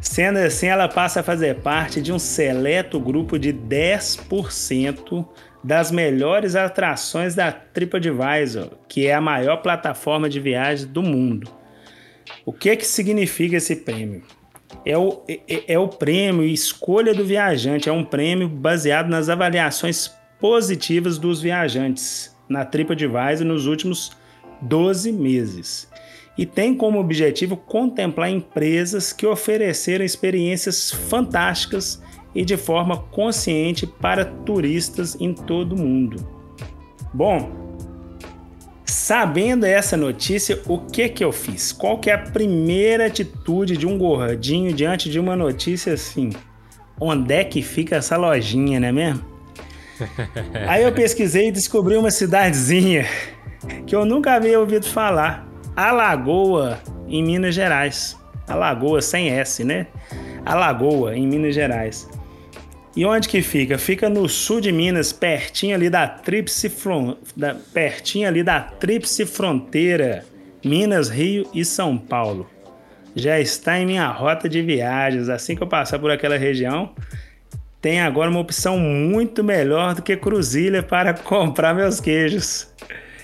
[0.06, 5.26] Sendo assim, ela passa a fazer parte de um seleto grupo de 10%
[5.62, 11.52] das melhores atrações da TripAdvisor, que é a maior plataforma de viagens do mundo.
[12.46, 14.24] O que que significa esse prêmio?
[14.86, 20.14] É o, é, é o prêmio escolha do viajante, é um prêmio baseado nas avaliações
[20.40, 24.16] positivas dos viajantes na TripAdvisor nos últimos
[24.62, 25.90] 12 meses.
[26.38, 32.02] E tem como objetivo contemplar empresas que ofereceram experiências fantásticas
[32.34, 36.28] e de forma consciente para turistas em todo o mundo.
[37.14, 37.50] Bom,
[38.84, 41.72] sabendo essa notícia, o que que eu fiz?
[41.72, 46.32] Qual que é a primeira atitude de um gordinho diante de uma notícia assim?
[47.00, 49.24] Onde é que fica essa lojinha, né mesmo?
[50.68, 53.06] Aí eu pesquisei e descobri uma cidadezinha
[53.88, 55.48] que eu nunca havia ouvido falar.
[55.76, 58.18] Alagoa, em Minas Gerais.
[58.48, 59.88] Alagoa sem S, né?
[60.46, 62.08] Alagoa, em Minas Gerais.
[62.96, 63.78] E onde que fica?
[63.78, 66.72] Fica no sul de Minas, pertinho ali da Tríplice,
[67.74, 70.24] pertinho ali da Tríplice Fronteira,
[70.64, 72.50] Minas, Rio e São Paulo.
[73.14, 75.28] Já está em minha rota de viagens.
[75.28, 76.94] Assim que eu passar por aquela região,
[77.82, 82.74] tem agora uma opção muito melhor do que Cruzilha para comprar meus queijos.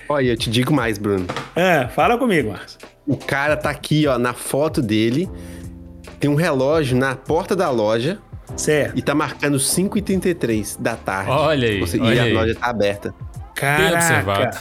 [0.08, 1.26] Olha, eu te digo mais, Bruno.
[1.56, 2.78] Ah, fala comigo, Marcos.
[3.06, 5.28] O cara tá aqui, ó, na foto dele.
[6.20, 8.18] Tem um relógio na porta da loja
[8.56, 8.96] Certo.
[8.96, 11.30] e tá marcando 5h33 da tarde.
[11.30, 12.32] Olha aí, Você- olha e a aí.
[12.32, 13.14] loja tá aberta.
[13.54, 13.82] Caraca.
[13.82, 14.58] Bem observado.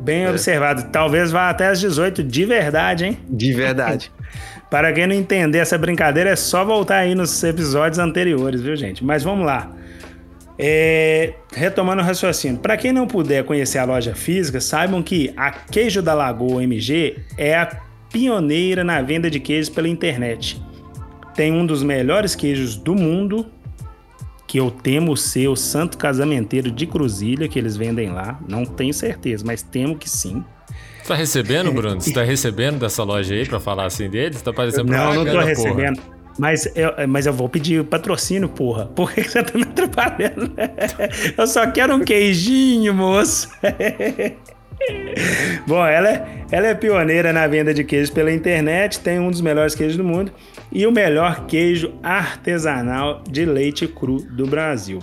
[0.00, 0.82] Bem observado.
[0.90, 3.18] Talvez vá até às 18 de verdade, hein?
[3.28, 4.10] De verdade.
[4.70, 9.04] Para quem não entender essa brincadeira, é só voltar aí nos episódios anteriores, viu, gente?
[9.04, 9.70] Mas vamos lá.
[10.64, 15.50] É, retomando o raciocínio, para quem não puder conhecer a loja física, saibam que a
[15.50, 17.80] Queijo da Lagoa MG é a
[18.12, 20.62] pioneira na venda de queijos pela internet.
[21.34, 23.44] Tem um dos melhores queijos do mundo,
[24.46, 28.38] que eu temo ser o Santo Casamenteiro de Cruzilha, que eles vendem lá.
[28.48, 30.44] Não tenho certeza, mas temo que sim.
[31.02, 32.00] Você tá recebendo, Bruno?
[32.00, 34.40] Você tá recebendo dessa loja aí pra falar assim deles?
[34.40, 36.21] Tá parecendo Não, não tô propaganda, porra.
[36.38, 38.86] Mas eu, mas eu vou pedir patrocínio, porra.
[38.86, 40.52] Por que você tá me atrapalhando?
[41.36, 43.50] Eu só quero um queijinho, moço.
[45.66, 49.40] Bom, ela é, ela é pioneira na venda de queijos pela internet, tem um dos
[49.40, 50.32] melhores queijos do mundo
[50.72, 55.00] e o melhor queijo artesanal de leite cru do Brasil.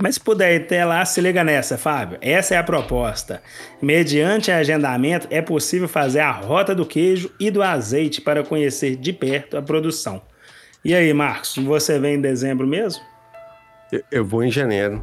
[0.00, 2.18] Mas se puder ir até lá, se liga nessa, Fábio.
[2.20, 3.40] Essa é a proposta.
[3.80, 9.12] Mediante agendamento, é possível fazer a rota do queijo e do azeite para conhecer de
[9.12, 10.20] perto a produção.
[10.84, 13.02] E aí, Marcos, você vem em dezembro mesmo?
[13.90, 15.02] Eu, eu vou em janeiro.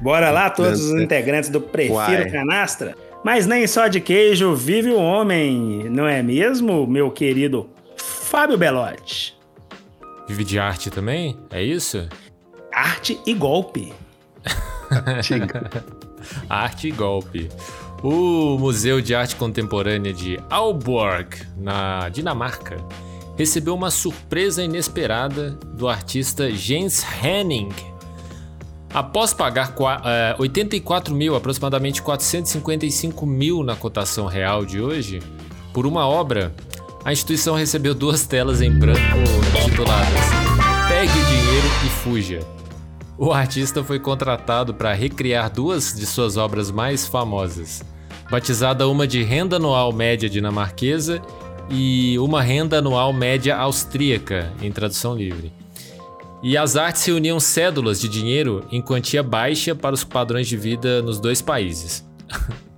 [0.00, 2.30] Bora lá, todos os integrantes do Prefiro Uai.
[2.30, 2.96] Canastra?
[3.22, 9.36] Mas nem só de queijo vive o homem, não é mesmo, meu querido Fábio Belotti?
[10.26, 11.36] Vive de arte também?
[11.50, 12.08] É isso?
[12.72, 13.92] Arte e golpe.
[16.48, 17.48] Arte e golpe.
[18.02, 22.76] O Museu de Arte Contemporânea de Aalborg, na Dinamarca,
[23.38, 27.68] recebeu uma surpresa inesperada do artista Jens Henning.
[28.92, 35.20] Após pagar qua- eh, 84 mil, aproximadamente 455 mil na cotação real de hoje,
[35.72, 36.52] por uma obra,
[37.04, 38.98] a instituição recebeu duas telas em branco
[39.64, 40.20] tituladas
[40.88, 42.40] Pegue o dinheiro e fuja.
[43.16, 47.84] O artista foi contratado para recriar duas de suas obras mais famosas,
[48.30, 51.20] batizada uma de renda anual média dinamarquesa
[51.70, 55.52] e uma renda anual média austríaca, em tradução livre.
[56.42, 61.02] E as artes reuniam cédulas de dinheiro em quantia baixa para os padrões de vida
[61.02, 62.06] nos dois países.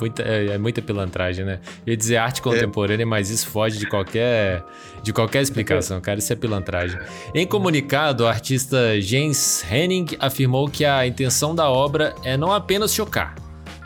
[0.00, 1.58] Muita- é, é muita pilantragem, né?
[1.84, 4.62] Eu ia dizer arte contemporânea, mas isso foge de qualquer,
[5.02, 6.20] de qualquer explicação, cara.
[6.20, 6.96] Isso é pilantragem.
[7.34, 12.94] Em comunicado, o artista Jens Henning afirmou que a intenção da obra é não apenas
[12.94, 13.34] chocar,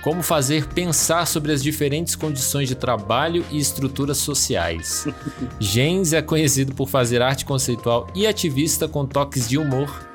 [0.03, 5.07] como fazer pensar sobre as diferentes condições de trabalho e estruturas sociais.
[5.59, 10.07] Jens é conhecido por fazer arte conceitual e ativista com toques de humor.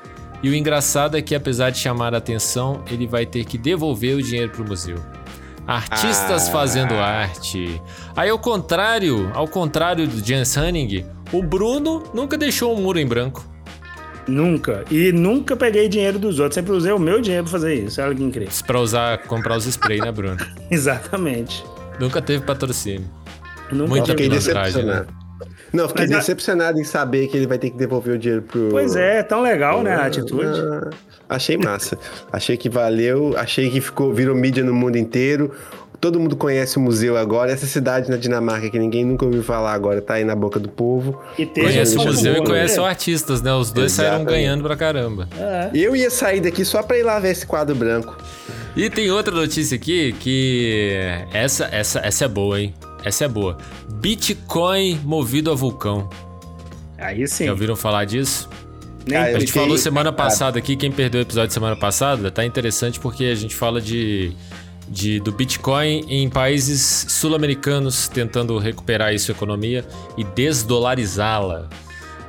[0.42, 4.16] E o engraçado é que, apesar de chamar a atenção, ele vai ter que devolver
[4.16, 4.98] o dinheiro para o museu.
[5.66, 6.52] Artistas Ah.
[6.52, 7.80] fazendo arte.
[8.14, 13.06] Aí, ao contrário, ao contrário do Jens Hanning, o Bruno nunca deixou um muro em
[13.06, 13.53] branco.
[14.26, 14.84] Nunca.
[14.90, 16.54] E nunca peguei dinheiro dos outros.
[16.54, 18.00] Sempre usei o meu dinheiro pra fazer isso.
[18.00, 18.48] Olha que incrível.
[18.48, 20.36] Isso Pra usar, comprar os spray, né, Bruno?
[20.70, 21.64] Exatamente.
[22.00, 23.08] Nunca teve patrocínio.
[23.70, 24.34] Nunca tive- Fiquei né?
[24.34, 25.06] decepcionado.
[25.72, 28.68] Não, fiquei Mas decepcionado em saber que ele vai ter que devolver o dinheiro pro.
[28.70, 30.44] Pois é, tão legal, né, a Ah, atitude.
[30.46, 30.90] ah,
[31.28, 31.98] achei massa.
[32.32, 35.50] achei que valeu, achei que ficou, virou mídia no mundo inteiro.
[36.04, 37.50] Todo mundo conhece o museu agora.
[37.50, 40.68] Essa cidade na Dinamarca que ninguém nunca ouviu falar agora tá aí na boca do
[40.68, 41.18] povo.
[41.38, 43.54] E Conhece o museu e conhece os artistas, né?
[43.54, 44.36] Os dois saíram Exatamente.
[44.38, 45.26] ganhando pra caramba.
[45.34, 45.70] É.
[45.72, 48.18] Eu ia sair daqui só pra ir lá ver esse quadro branco.
[48.76, 50.92] E tem outra notícia aqui que.
[51.32, 52.74] Essa, essa, essa é boa, hein?
[53.02, 53.56] Essa é boa.
[53.94, 56.10] Bitcoin movido a vulcão.
[56.98, 57.46] Aí sim.
[57.46, 58.46] Já ouviram falar disso?
[59.06, 62.44] Nem Ah, A gente falou semana passada aqui, quem perdeu o episódio semana passada, tá
[62.44, 64.32] interessante porque a gente fala de,
[64.88, 69.84] de do Bitcoin em países sul-americanos tentando recuperar sua economia
[70.16, 71.68] e desdolarizá-la.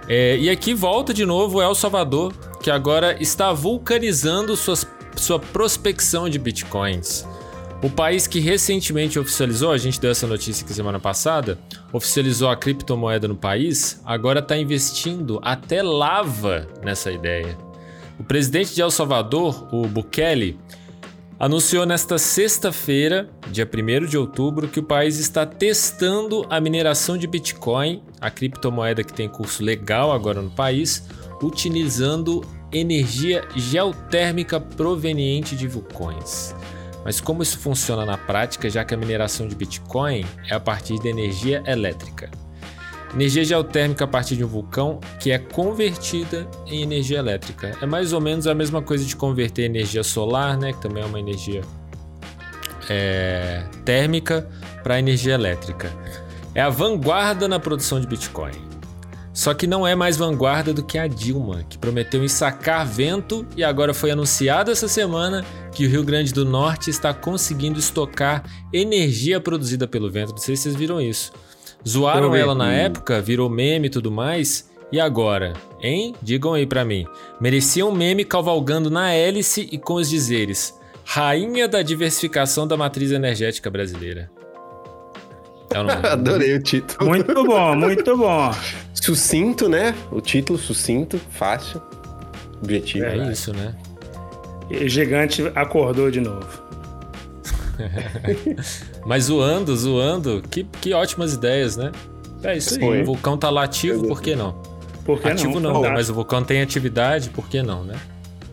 [0.08, 6.30] É, e aqui volta de novo El Salvador, que agora está vulcanizando suas, sua prospecção
[6.30, 7.26] de Bitcoins.
[7.84, 11.60] O país que recentemente oficializou, a gente deu essa notícia aqui semana passada,
[11.92, 17.58] oficializou a criptomoeda no país, agora está investindo até lava nessa ideia.
[18.20, 20.58] O presidente de El Salvador, o Bukele,
[21.40, 27.28] anunciou nesta sexta-feira, dia 1 de outubro, que o país está testando a mineração de
[27.28, 31.08] Bitcoin, a criptomoeda que tem curso legal agora no país,
[31.42, 36.56] utilizando energia geotérmica proveniente de vulcões.
[37.04, 41.00] Mas como isso funciona na prática, já que a mineração de Bitcoin é a partir
[41.00, 42.30] de energia elétrica?
[43.16, 47.72] Energia geotérmica a partir de um vulcão que é convertida em energia elétrica.
[47.82, 51.06] É mais ou menos a mesma coisa de converter energia solar, né, que também é
[51.06, 51.62] uma energia
[52.90, 54.48] é, térmica,
[54.84, 55.92] para energia elétrica.
[56.54, 58.52] É a vanguarda na produção de Bitcoin.
[59.34, 63.64] Só que não é mais vanguarda do que a Dilma, que prometeu ensacar vento e
[63.64, 65.44] agora foi anunciado essa semana
[65.74, 70.32] que o Rio Grande do Norte está conseguindo estocar energia produzida pelo vento.
[70.32, 71.34] Não sei se vocês viram isso.
[71.88, 74.70] Zoaram ela na época, virou meme e tudo mais.
[74.92, 75.54] E agora?
[75.82, 76.16] Hein?
[76.22, 77.06] Digam aí pra mim.
[77.40, 80.74] Merecia um meme cavalgando na hélice e com os dizeres:
[81.04, 84.32] Rainha da diversificação da matriz energética brasileira.
[85.74, 86.02] É o nome.
[86.08, 87.10] Adorei o título.
[87.10, 88.52] Muito bom, muito bom.
[88.94, 89.94] Sucinto, né?
[90.12, 91.82] O título sucinto, fácil,
[92.62, 93.06] objetivo.
[93.06, 93.76] É isso, né?
[94.70, 96.64] E o gigante acordou de novo.
[99.06, 101.92] Mas zoando, zoando, que, que ótimas ideias, né?
[102.44, 102.80] É isso aí.
[102.80, 103.02] Foi.
[103.02, 104.56] O vulcão tá lá ativo, por que não?
[105.06, 105.94] Por que Ativo não, Fantástico.
[105.94, 107.96] mas o vulcão tem atividade, por que não, né?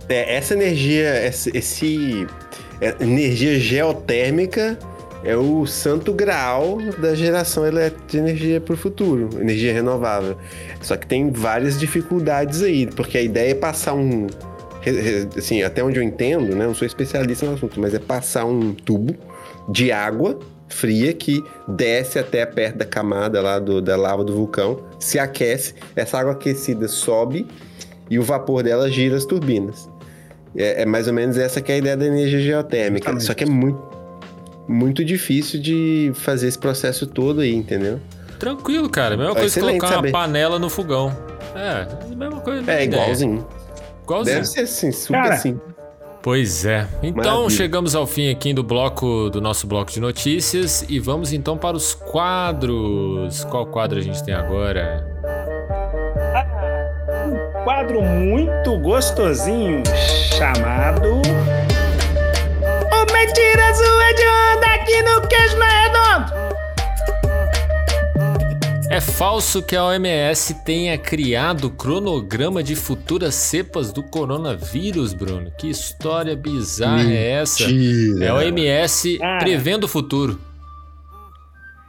[0.09, 2.26] É, essa energia, esse, esse-
[2.80, 4.78] é, energia geotérmica
[5.24, 7.62] é o santo graal da geração
[8.09, 10.36] de energia para o futuro, energia renovável.
[10.82, 14.26] Só que tem várias dificuldades aí, porque a ideia é passar um,
[15.36, 18.74] assim, até onde eu entendo, né, não sou especialista no assunto, mas é passar um
[18.74, 19.14] tubo
[19.68, 20.38] de água
[20.68, 25.74] fria que desce até perto da camada lá do- da lava do vulcão, se aquece,
[25.94, 27.46] essa água aquecida sobe
[28.08, 29.88] e o vapor dela gira as turbinas.
[30.56, 33.04] É, é mais ou menos essa que é a ideia da energia geotérmica.
[33.10, 33.24] Exatamente.
[33.26, 33.82] Só que é muito,
[34.68, 38.00] muito difícil de fazer esse processo todo aí, entendeu?
[38.38, 39.16] Tranquilo, cara.
[39.16, 40.08] Mesma coisa que Excelente colocar saber.
[40.08, 41.14] uma panela no fogão.
[41.54, 42.60] É, mesma coisa.
[42.60, 42.84] É ideia.
[42.84, 43.46] igualzinho.
[44.04, 44.34] Igualzinho.
[44.36, 45.60] Deve ser assim, super Cara, assim.
[46.22, 46.86] Pois é.
[47.02, 47.50] Então Maravilha.
[47.50, 51.76] chegamos ao fim aqui do bloco do nosso bloco de notícias e vamos então para
[51.76, 53.44] os quadros.
[53.44, 55.04] Qual quadro a gente tem agora?
[57.64, 59.82] Quadro muito gostosinho
[60.38, 61.08] chamado.
[62.92, 66.51] O Mentiroso é de onda aqui no queijo não é redondo.
[68.93, 75.51] É falso que a OMS tenha criado cronograma de futuras cepas do coronavírus, Bruno.
[75.59, 77.64] Que história bizarra é essa?
[78.20, 79.38] É a OMS Cara.
[79.38, 80.38] prevendo o futuro.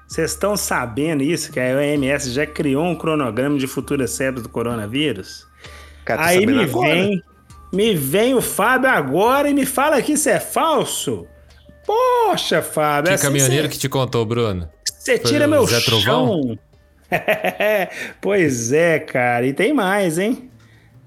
[0.08, 1.52] Vocês estão sabendo isso?
[1.52, 5.46] Que a OMS já criou um cronograma de futuras cepas do coronavírus?
[6.06, 6.88] Cara, Aí me agora?
[6.94, 7.24] vem,
[7.74, 11.26] me vem o Fábio agora e me fala que isso é falso.
[11.86, 13.10] Poxa, Fábio.
[13.10, 14.70] Que assim caminhoneiro cê- que te contou, Bruno?
[15.00, 16.58] Você tira meu Zé Trovão?
[18.22, 19.46] pois é, cara.
[19.46, 20.50] E tem mais, hein?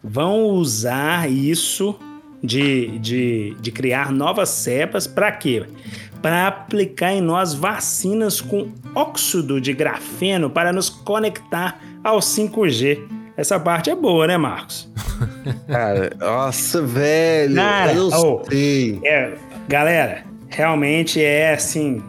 [0.03, 1.99] Vão usar isso
[2.43, 5.65] de, de, de criar novas cepas para quê?
[6.23, 13.01] Para aplicar em nós vacinas com óxido de grafeno para nos conectar ao 5G.
[13.37, 14.91] Essa parte é boa, né, Marcos?
[15.69, 17.55] Cara, nossa, velho.
[17.55, 18.43] Cara, eu oh.
[18.49, 19.01] sei.
[19.05, 19.35] É,
[19.69, 22.03] galera, realmente é assim.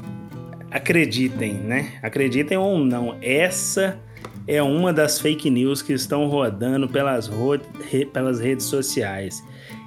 [0.78, 1.94] Acreditem, né?
[2.02, 3.98] Acreditem ou não, essa
[4.48, 7.60] é uma das fake news que estão rodando pelas, ro-
[7.90, 9.44] re- pelas redes sociais.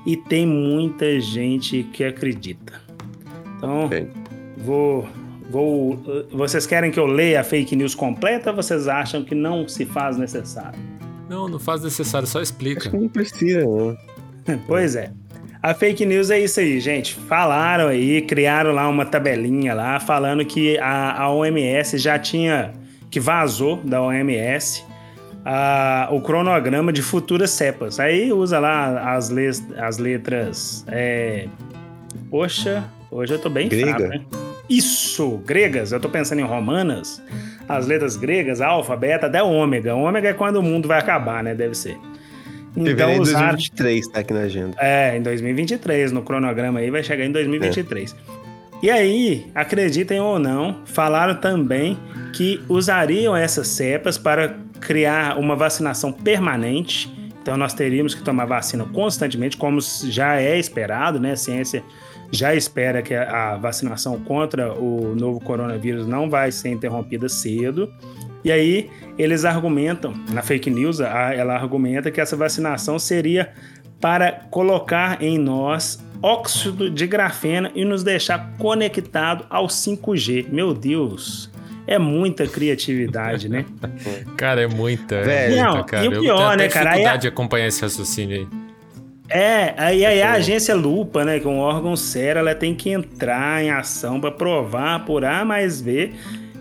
[0.06, 2.80] E tem muita gente que acredita.
[3.56, 3.88] Então,
[4.58, 5.08] vou,
[5.50, 5.98] Vou,
[6.30, 9.84] vocês querem que eu leia a fake news completa ou vocês acham que não se
[9.84, 10.78] faz necessário?
[11.28, 12.82] Não, não faz necessário, só explica.
[12.82, 13.96] Acho que não precisa, não.
[14.68, 15.10] Pois é.
[15.62, 17.14] A fake news é isso aí, gente.
[17.14, 22.72] Falaram aí, criaram lá uma tabelinha lá, falando que a, a OMS já tinha,
[23.10, 24.82] que vazou da OMS,
[25.44, 28.00] a, o cronograma de futuras cepas.
[28.00, 30.82] Aí usa lá as, le, as letras.
[30.88, 31.46] É,
[32.30, 33.98] poxa, hoje eu tô bem Grega.
[33.98, 34.24] fraco, né?
[34.68, 35.92] Isso, gregas.
[35.92, 37.22] Eu tô pensando em romanas.
[37.68, 39.94] As letras gregas, alfa, beta, até ômega.
[39.94, 41.54] Ômega é quando o mundo vai acabar, né?
[41.54, 41.98] Deve ser.
[42.76, 44.76] De usaram- 2023 tá aqui na agenda.
[44.80, 48.14] é, em 2023, no cronograma aí vai chegar em 2023.
[48.82, 51.98] E aí, acreditem ou não, falaram também
[52.32, 57.12] que usariam essas cepas para criar uma vacinação permanente.
[57.42, 61.32] Então nós teríamos que tomar vacina constantemente, como já é esperado, né?
[61.32, 61.82] A ciência
[62.30, 67.92] já espera que a vacinação contra o novo coronavírus não vai ser interrompida cedo.
[68.44, 73.50] E aí eles argumentam, na fake news, ela argumenta que essa vacinação seria
[74.00, 80.46] para colocar em nós óxido de grafeno e nos deixar conectado ao 5G.
[80.50, 81.50] Meu Deus,
[81.86, 83.64] é muita criatividade, né?
[84.36, 85.16] Cara, é muita.
[85.16, 85.56] é Velho.
[85.56, 86.04] Não, cara.
[86.04, 86.84] e o Eu pior, tenho até né, cara?
[86.90, 88.48] Dificuldade a- de acompanhar esse raciocínio aí.
[89.32, 92.90] É, aí, aí a agência Lupa, né, que é um órgão sério, ela tem que
[92.90, 96.14] entrar em ação para provar, apurar, mas ver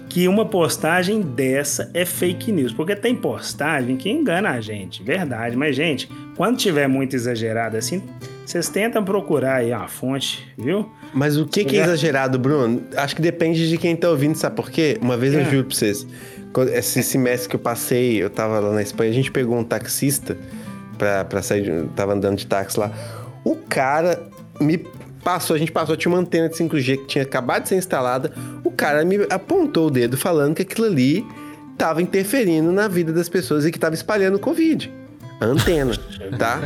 [0.10, 2.74] que uma postagem dessa é fake news.
[2.74, 5.55] Porque tem postagem que engana a gente, verdade.
[5.55, 8.01] Mas, gente, quando tiver muito exagerado assim,
[8.45, 10.89] vocês tentam procurar aí a fonte, viu?
[11.14, 12.82] Mas o que, que é exagerado, Bruno?
[12.97, 14.97] Acho que depende de quem tá ouvindo, sabe por quê?
[15.01, 15.45] Uma vez eu É.
[15.45, 16.05] juro pra vocês,
[16.74, 20.36] esse semestre que eu passei, eu tava lá na Espanha, a gente pegou um taxista
[20.97, 22.91] pra, pra sair, de, tava andando de táxi lá.
[23.43, 24.20] O cara
[24.60, 24.84] me
[25.24, 28.32] passou, a gente passou, tinha uma antena de 5G que tinha acabado de ser instalada.
[28.63, 31.26] O cara me apontou o dedo falando que aquilo ali
[31.78, 34.91] tava interferindo na vida das pessoas e que tava espalhando o Covid.
[35.41, 35.93] A antena,
[36.38, 36.59] tá?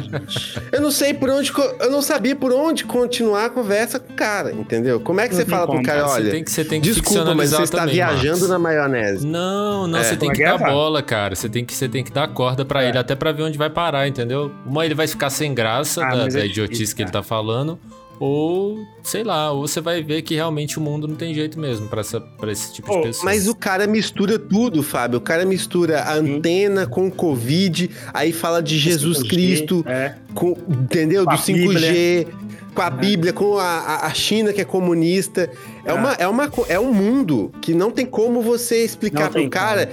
[0.72, 1.52] Eu não sei por onde.
[1.80, 5.00] Eu não sabia por onde continuar a conversa com o cara, entendeu?
[5.00, 6.08] Como é que Não você tem fala pro cara, cara.
[6.08, 6.32] Você olha.
[6.32, 8.50] tem que, você tem que Desculpa, mas você está também, viajando Marcos.
[8.50, 9.28] na maionese.
[9.28, 10.04] Não, não, É.
[10.04, 11.36] você tem que é que é, dar bola, cara.
[11.36, 13.70] Você tem que, você tem que dar corda pra ele, até pra ver onde vai
[13.70, 14.52] parar, entendeu?
[14.66, 17.22] Uma ele vai ficar sem graça Ah, da, é da difícil, idiotice que ele tá
[17.22, 17.78] falando,
[18.26, 21.90] ou sei lá, ou você vai ver que realmente o mundo não tem jeito mesmo
[21.90, 23.26] pra, essa, pra esse tipo Pô, de pessoa.
[23.26, 25.18] Mas o cara mistura tudo, Fábio.
[25.18, 30.16] O cara mistura a antena com o Covid, aí fala de Jesus 5G, Cristo, É.
[30.34, 31.26] com, entendeu?
[31.26, 32.28] Com Do a 5G,
[32.74, 35.50] com a Bíblia, com a, a- China que é comunista.
[35.84, 35.94] É, É.
[35.94, 39.50] uma, é, uma, é um mundo que não tem como você explicar Não pro tem
[39.50, 39.92] cara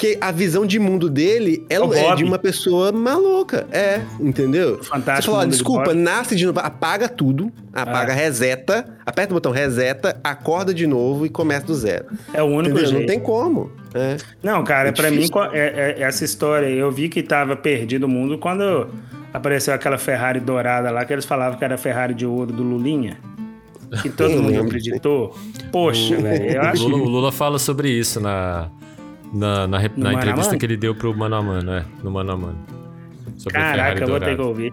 [0.00, 2.16] que a visão de mundo dele é, é Bob.
[2.16, 3.66] de uma pessoa maluca.
[3.70, 4.82] É, entendeu?
[4.82, 5.94] Fantástico Você fala, de desculpa, Bob.
[5.98, 11.28] nasce de novo, apaga tudo, apaga, reseta, aperta o botão reseta, acorda de novo e
[11.28, 12.06] começa do zero.
[12.32, 12.86] É o único Entendeu?
[12.86, 13.00] jeito.
[13.00, 13.70] Não tem como.
[13.92, 14.16] É.
[14.42, 18.08] Não, cara, É pra mim, é- é- essa história, eu vi que tava perdido o
[18.08, 18.88] mundo quando
[19.34, 22.62] apareceu aquela Ferrari dourada lá, que eles falavam que era a Ferrari de ouro do
[22.62, 23.18] Lulinha.
[24.00, 25.36] Que todo mundo acreditou.
[25.70, 28.68] Poxa, velho, eu O acho o Lula fala sobre isso na,
[29.32, 30.58] na, na, rep- na entrevista Mano?
[30.58, 32.58] que ele deu pro Mano a Mano, é, no Mano a Mano.
[33.36, 34.72] Sobre Caraca, eu vou ter que ouvir.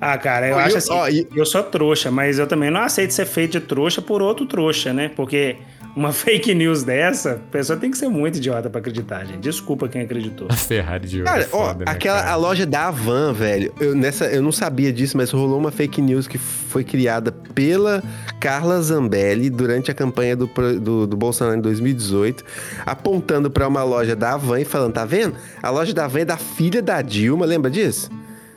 [0.00, 2.70] Ah, cara, eu e acho eu- assim, ó, e- eu sou trouxa, mas eu também
[2.70, 5.08] não aceito ser feito de trouxa por outro trouxa, né?
[5.14, 5.56] Porque
[5.96, 9.38] uma fake news dessa, a pessoa tem que ser muito idiota pra acreditar, gente.
[9.38, 10.48] Desculpa quem acreditou.
[10.50, 11.30] A Ferrari de ouro.
[11.30, 12.32] Cara, é foda, ó, né, aquela cara?
[12.32, 13.72] a loja da Avan, velho.
[13.80, 18.02] Eu, nessa, eu não sabia disso, mas rolou uma fake news que foi criada pela
[18.40, 20.46] Carla Zambelli durante a campanha do,
[20.80, 22.44] do, do Bolsonaro em 2018,
[22.84, 25.34] apontando pra uma loja da Avan e falando: tá vendo?
[25.62, 28.10] A loja da Avan é da filha da Dilma, lembra disso?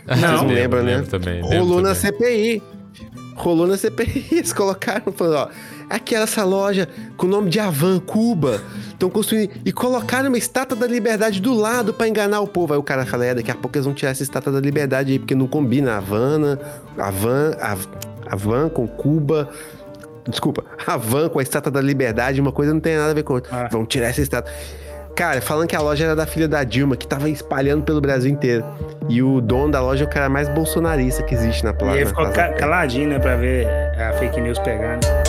[0.06, 0.96] Vocês não Lembro, lembram, né?
[0.96, 2.60] lembro também, Rolou lembro na também.
[2.60, 2.64] CPI.
[3.36, 4.26] Rolou na CPI.
[4.32, 5.50] Eles colocaram, falando, ó.
[5.90, 8.62] Aquela essa loja com o nome de Avan, Cuba.
[8.90, 9.52] Estão construindo.
[9.64, 12.74] E colocaram uma estátua da liberdade do lado pra enganar o povo.
[12.74, 15.12] Aí o cara fala: é, daqui a pouco eles vão tirar essa estátua da liberdade
[15.14, 16.60] aí, porque não combina Havana,
[16.98, 17.88] Havan, Hav-
[18.30, 19.50] Havan com Cuba.
[20.28, 23.34] Desculpa, Havan com a estátua da liberdade, uma coisa não tem nada a ver com
[23.36, 23.50] outra.
[23.66, 23.70] Ah.
[23.72, 24.52] Vão tirar essa estátua.
[25.16, 28.30] Cara, falando que a loja era da filha da Dilma, que tava espalhando pelo Brasil
[28.30, 28.64] inteiro.
[29.10, 31.94] E o dono da loja é o cara mais bolsonarista que existe na E placa.
[31.98, 33.68] aí ficou ca- caladinho, né, pra ver
[34.00, 35.04] a fake news pegando.
[35.06, 35.27] Sandana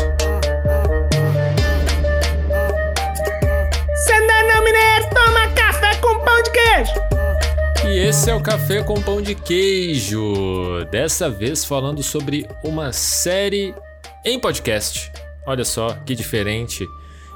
[7.99, 10.85] esse é o Café com Pão de Queijo.
[10.89, 13.75] Dessa vez falando sobre uma série
[14.25, 15.11] em podcast.
[15.45, 16.87] Olha só que diferente.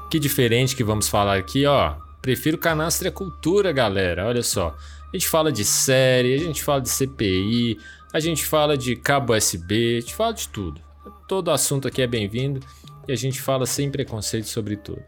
[0.09, 1.95] Que diferente que vamos falar aqui, ó.
[2.21, 4.25] Prefiro canastra cultura, galera.
[4.25, 4.73] Olha só.
[5.13, 7.77] A gente fala de série, a gente fala de CPI,
[8.13, 10.79] a gente fala de cabo USB, a gente fala de tudo.
[11.27, 12.61] Todo assunto aqui é bem-vindo.
[13.05, 15.03] e a gente fala sem preconceito sobre tudo.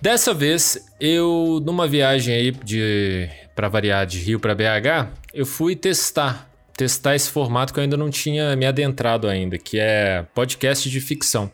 [0.00, 5.76] Dessa vez, eu, numa viagem aí de para variar de Rio para BH, eu fui
[5.76, 10.88] testar, testar esse formato que eu ainda não tinha me adentrado ainda, que é podcast
[10.88, 11.50] de ficção.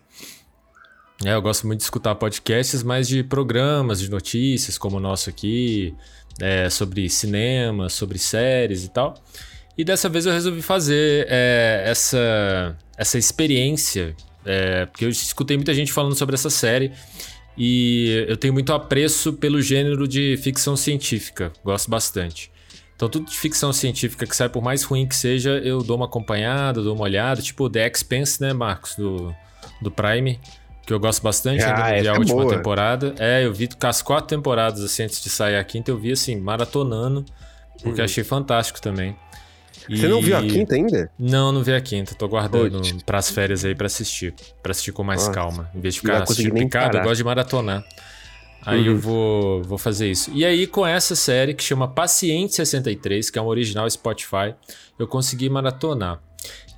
[1.24, 5.28] É, eu gosto muito de escutar podcasts, mas de programas, de notícias, como o nosso
[5.28, 5.94] aqui,
[6.40, 9.14] é, sobre cinema, sobre séries e tal.
[9.76, 15.74] E dessa vez eu resolvi fazer é, essa, essa experiência, é, porque eu escutei muita
[15.74, 16.92] gente falando sobre essa série
[17.58, 22.50] e eu tenho muito apreço pelo gênero de ficção científica, gosto bastante.
[22.94, 26.06] Então, tudo de ficção científica que sai, por mais ruim que seja, eu dou uma
[26.06, 29.34] acompanhada, dou uma olhada, tipo The Expense, né, Marcos, do,
[29.80, 30.40] do Prime,
[30.86, 32.56] que eu gosto bastante, Ah, ainda vi a é última boa.
[32.56, 33.14] temporada.
[33.18, 36.36] É, eu vi as quatro temporadas, assim, antes de sair a quinta, eu vi, assim,
[36.40, 37.24] maratonando,
[37.82, 39.16] porque achei fantástico também.
[39.88, 39.96] Uhum.
[39.96, 41.10] Você não viu a E- quinta ainda?
[41.18, 42.14] Não, não vi a quinta.
[42.14, 43.02] Tô guardando Putz.
[43.04, 44.34] pras férias aí pra assistir.
[44.62, 45.32] Pra assistir com mais Nossa.
[45.32, 45.70] calma.
[45.74, 47.84] Em vez de ficar assistindo picado, eu gosto de maratonar.
[48.66, 48.98] Aí eu Uhum.
[48.98, 50.30] vou, vou fazer isso.
[50.34, 54.54] E aí, com essa série que chama Paciente 63, que é um original Spotify,
[54.98, 56.20] eu consegui maratonar.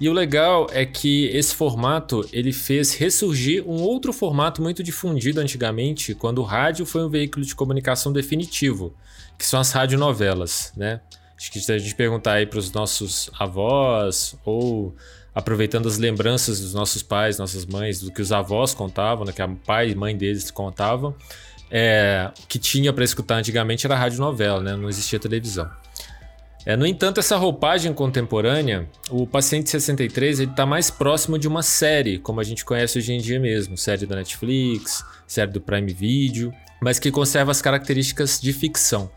[0.00, 5.40] E o legal é que esse formato ele fez ressurgir um outro formato muito difundido
[5.40, 8.94] antigamente, quando o rádio foi um veículo de comunicação definitivo,
[9.36, 11.00] que são as radionovelas, né?
[11.41, 14.95] Acho que se a gente perguntar aí para os nossos avós ou
[15.34, 19.41] aproveitando as lembranças dos nossos pais, nossas mães, do que os avós contavam, né, que
[19.41, 21.14] a pai e mãe deles contavam,
[21.70, 24.76] é, que tinha para escutar antigamente era radionovela, né?
[24.76, 25.70] Não existia televisão.
[26.66, 31.62] É, no entanto, essa roupagem contemporânea, o Paciente 63, ele tá mais próximo de uma
[31.62, 35.91] série, como a gente conhece hoje em dia mesmo, série da Netflix, série do Prime
[35.91, 39.11] Video, mas que conserva as características de ficção.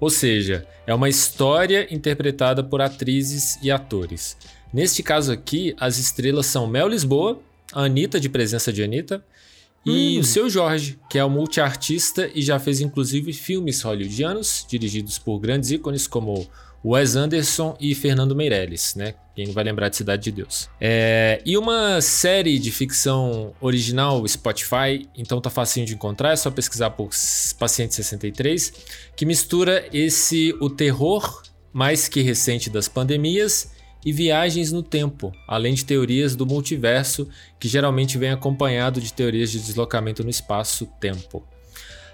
[0.00, 4.36] Ou seja, é uma história interpretada por atrizes e atores.
[4.72, 7.40] Neste caso aqui, as estrelas são Mel Lisboa,
[7.72, 9.24] a Anitta, de presença de Anitta,
[9.84, 15.18] e o seu Jorge, que é um multiartista e já fez inclusive filmes hollywoodianos, dirigidos
[15.18, 16.46] por grandes ícones como
[16.84, 19.14] Wes Anderson e Fernando Meirelles, né?
[19.34, 20.68] Quem não vai lembrar de Cidade de Deus.
[20.80, 26.50] É, e uma série de ficção original Spotify, então tá facinho de encontrar, é só
[26.50, 27.10] pesquisar por
[27.58, 28.72] Paciente 63,
[29.16, 33.72] que mistura esse o terror mais que recente das pandemias
[34.04, 39.50] e viagens no tempo, além de teorias do multiverso, que geralmente vem acompanhado de teorias
[39.50, 41.46] de deslocamento no espaço-tempo.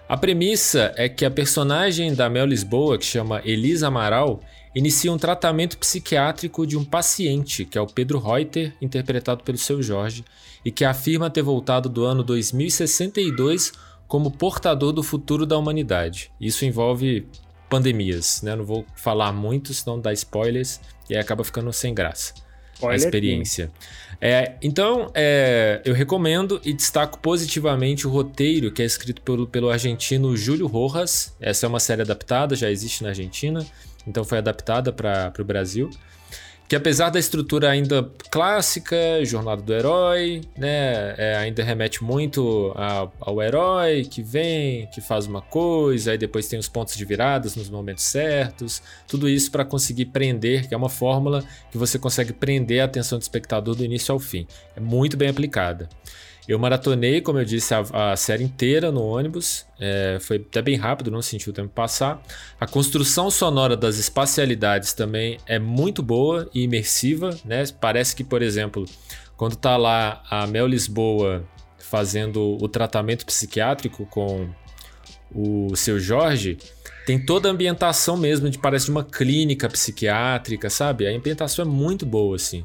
[0.06, 4.40] A premissa é que a personagem da Mel Lisboa, que chama Elisa Amaral,
[4.74, 9.82] inicia um tratamento psiquiátrico de um paciente, que é o Pedro Reuter, interpretado pelo seu
[9.82, 10.22] Jorge,
[10.62, 13.72] e que afirma ter voltado do ano 2062
[14.06, 16.30] como portador do futuro da humanidade.
[16.38, 17.26] Isso envolve
[17.70, 18.54] pandemias, né?
[18.54, 22.43] Não vou falar muito, senão dá spoilers e aí acaba ficando sem graça
[22.82, 23.70] a Olha experiência.
[24.20, 29.68] É, então, é, eu recomendo e destaco positivamente o roteiro que é escrito pelo, pelo
[29.68, 31.34] argentino Júlio Rojas.
[31.40, 33.66] Essa é uma série adaptada, já existe na Argentina,
[34.06, 35.90] então foi adaptada para o Brasil.
[36.66, 43.12] Que apesar da estrutura ainda clássica, jornada do herói, né, é, ainda remete muito ao,
[43.20, 47.54] ao herói que vem, que faz uma coisa, aí depois tem os pontos de viradas
[47.54, 52.32] nos momentos certos, tudo isso para conseguir prender, que é uma fórmula que você consegue
[52.32, 54.46] prender a atenção do espectador do início ao fim.
[54.74, 55.88] É muito bem aplicada.
[56.46, 59.66] Eu maratonei, como eu disse, a, a série inteira no ônibus.
[59.80, 62.22] É, foi até bem rápido, não senti o tempo passar.
[62.60, 67.64] A construção sonora das espacialidades também é muito boa e imersiva, né?
[67.80, 68.84] Parece que, por exemplo,
[69.36, 71.44] quando tá lá a Mel Lisboa
[71.78, 74.48] fazendo o tratamento psiquiátrico com
[75.34, 76.58] o seu Jorge,
[77.06, 81.06] tem toda a ambientação mesmo, de parece de uma clínica psiquiátrica, sabe?
[81.06, 82.64] A ambientação é muito boa, assim.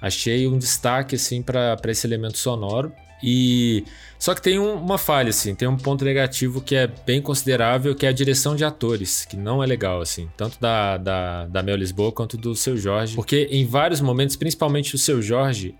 [0.00, 2.92] Achei um destaque, assim, para esse elemento sonoro.
[3.22, 3.84] E
[4.18, 7.94] só que tem um- uma falha, assim, tem um ponto negativo que é bem considerável,
[7.94, 11.62] que é a direção de atores, que não é legal, assim, tanto da, da, da
[11.62, 13.14] Mel Lisboa quanto do seu Jorge.
[13.16, 15.74] Porque em vários momentos, principalmente o seu Jorge,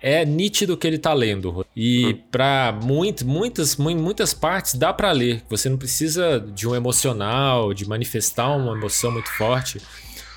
[0.00, 1.66] é nítido que ele tá lendo.
[1.74, 5.42] E pra muito, muitas, mu- muitas partes dá pra ler.
[5.48, 9.80] Você não precisa de um emocional, de manifestar uma emoção muito forte.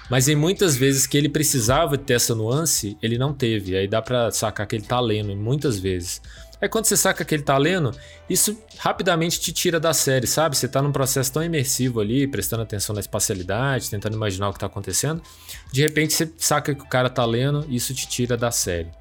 [0.10, 3.78] Mas em muitas vezes que ele precisava ter essa nuance, ele não teve.
[3.78, 6.22] Aí dá pra sacar que ele tá lendo, muitas vezes.
[6.62, 7.92] Aí quando você saca que ele tá lendo,
[8.30, 10.58] isso rapidamente te tira da série, sabe?
[10.58, 14.60] Você tá num processo tão imersivo ali, prestando atenção na espacialidade, tentando imaginar o que
[14.60, 15.22] tá acontecendo.
[15.72, 18.99] De repente você saca que o cara tá lendo, isso te tira da série.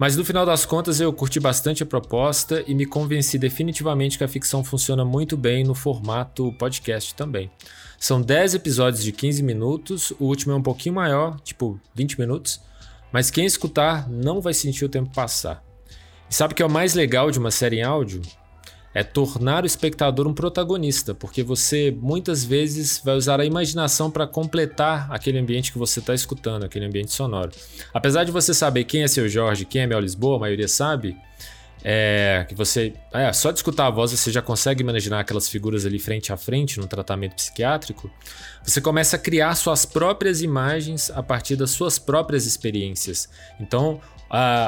[0.00, 4.24] Mas no final das contas eu curti bastante a proposta e me convenci definitivamente que
[4.24, 7.50] a ficção funciona muito bem no formato podcast também.
[7.98, 12.62] São 10 episódios de 15 minutos, o último é um pouquinho maior, tipo 20 minutos,
[13.12, 15.62] mas quem escutar não vai sentir o tempo passar.
[16.30, 18.22] E sabe o que é o mais legal de uma série em áudio?
[18.92, 24.26] É tornar o espectador um protagonista, porque você muitas vezes vai usar a imaginação para
[24.26, 27.52] completar aquele ambiente que você está escutando, aquele ambiente sonoro.
[27.94, 31.16] Apesar de você saber quem é seu Jorge, quem é Mel Lisboa, a maioria sabe,
[31.82, 32.92] é, que você.
[33.12, 36.36] É, só de escutar a voz você já consegue imaginar aquelas figuras ali frente a
[36.36, 38.10] frente no tratamento psiquiátrico.
[38.62, 43.28] Você começa a criar suas próprias imagens a partir das suas próprias experiências.
[43.58, 44.00] Então,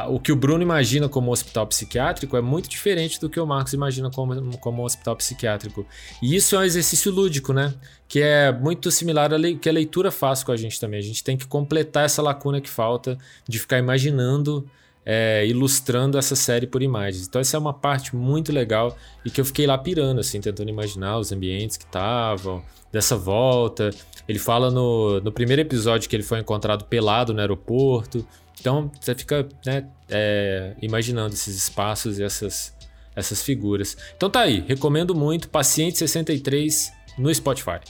[0.09, 3.73] o que o Bruno imagina como hospital psiquiátrico é muito diferente do que o Marcos
[3.73, 5.87] imagina como, como hospital psiquiátrico.
[6.21, 7.73] E isso é um exercício lúdico, né?
[8.09, 10.99] Que é muito similar ao que a leitura faz com a gente também.
[10.99, 13.17] A gente tem que completar essa lacuna que falta
[13.49, 14.67] de ficar imaginando
[15.05, 17.27] é, ilustrando essa série por imagens.
[17.27, 20.69] Então essa é uma parte muito legal e que eu fiquei lá pirando, assim, tentando
[20.69, 23.91] imaginar os ambientes que estavam, dessa volta.
[24.29, 28.27] Ele fala no, no primeiro episódio que ele foi encontrado pelado no aeroporto.
[28.63, 32.75] Então você fica né, é, imaginando esses espaços e essas,
[33.15, 33.97] essas figuras.
[34.17, 37.81] Então tá aí, recomendo muito Paciente 63 no Spotify.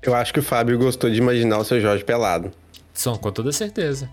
[0.00, 2.52] Eu acho que o Fábio gostou de imaginar o seu Jorge pelado.
[2.94, 4.08] São, com toda certeza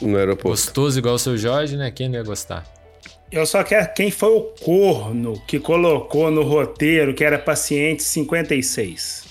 [0.00, 0.48] no aeroporto.
[0.48, 1.90] Gostoso igual o seu Jorge, né?
[1.90, 2.64] Quem não ia gostar?
[3.30, 9.29] Eu só quero quem foi o corno que colocou no roteiro que era paciente 56.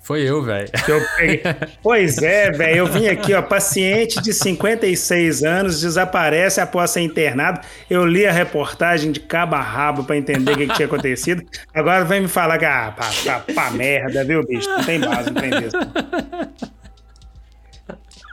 [0.00, 0.68] Foi eu, velho.
[1.82, 2.76] Pois é, velho.
[2.76, 3.42] Eu vim aqui, ó.
[3.42, 7.60] Paciente de 56 anos desaparece após ser internado.
[7.88, 11.44] Eu li a reportagem de cabo a rabo pra entender o que, que, tinha acontecido.
[11.74, 14.68] Agora vem me falar que, ah, pá, pá, pá merda, viu, bicho?
[14.68, 15.80] Não tem base, não tem mesmo.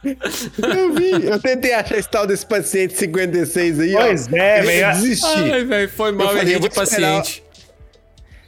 [0.03, 4.29] Eu vi, eu tentei achar esse tal desse paciente 56 aí, pois ó.
[4.29, 4.93] Pois é, velho.
[4.93, 5.51] Desisti.
[5.51, 7.43] Ai, velho, foi mal, eu errei de paciente.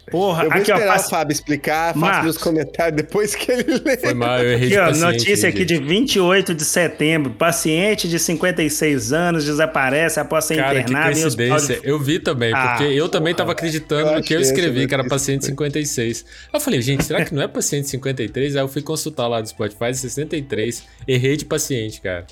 [0.10, 3.82] Porra, eu vou aqui, esperar ó, o Fábio explicar, faço meus comentários depois que ele
[3.86, 3.98] lê.
[3.98, 5.14] Foi mal, eu errei aqui, de ó, paciente.
[5.14, 7.32] Notícia aqui de 28 de setembro.
[7.34, 11.80] Paciente de 56 anos desaparece após ser Cara, internado que coincidência.
[11.80, 11.88] De...
[11.88, 14.94] Eu vi também, ah, porque eu também porra, tava acreditando no que eu escrevi, que
[14.94, 16.26] era paciente 56.
[16.54, 18.56] Eu falei, gente, será que não é paciente 53?
[18.56, 20.84] Aí eu fui consultar lá do Spotify, 63.
[21.08, 22.26] Errei de paciente, cara.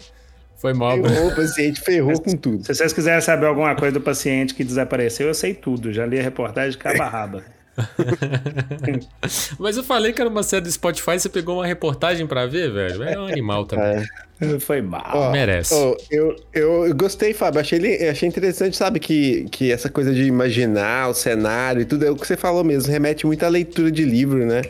[0.58, 1.02] Foi mal.
[1.02, 2.66] Ferrou o paciente, ferrou com tudo.
[2.66, 5.94] Se vocês quiserem saber alguma coisa do paciente que desapareceu, eu sei tudo.
[5.94, 7.57] Já li a reportagem de cabo a raba.
[9.60, 12.72] Mas eu falei que era uma série do Spotify, você pegou uma reportagem para ver,
[12.72, 13.04] velho?
[13.04, 13.98] É um animal também.
[13.98, 14.06] É.
[14.60, 15.30] Foi mal.
[15.30, 15.74] Oh, Merece.
[15.74, 17.60] Oh, eu, eu, gostei, Fábio.
[17.60, 22.12] Achei, achei interessante, sabe, que, que essa coisa de imaginar o cenário e tudo, é
[22.12, 24.62] o que você falou mesmo, remete muito à leitura de livro, né?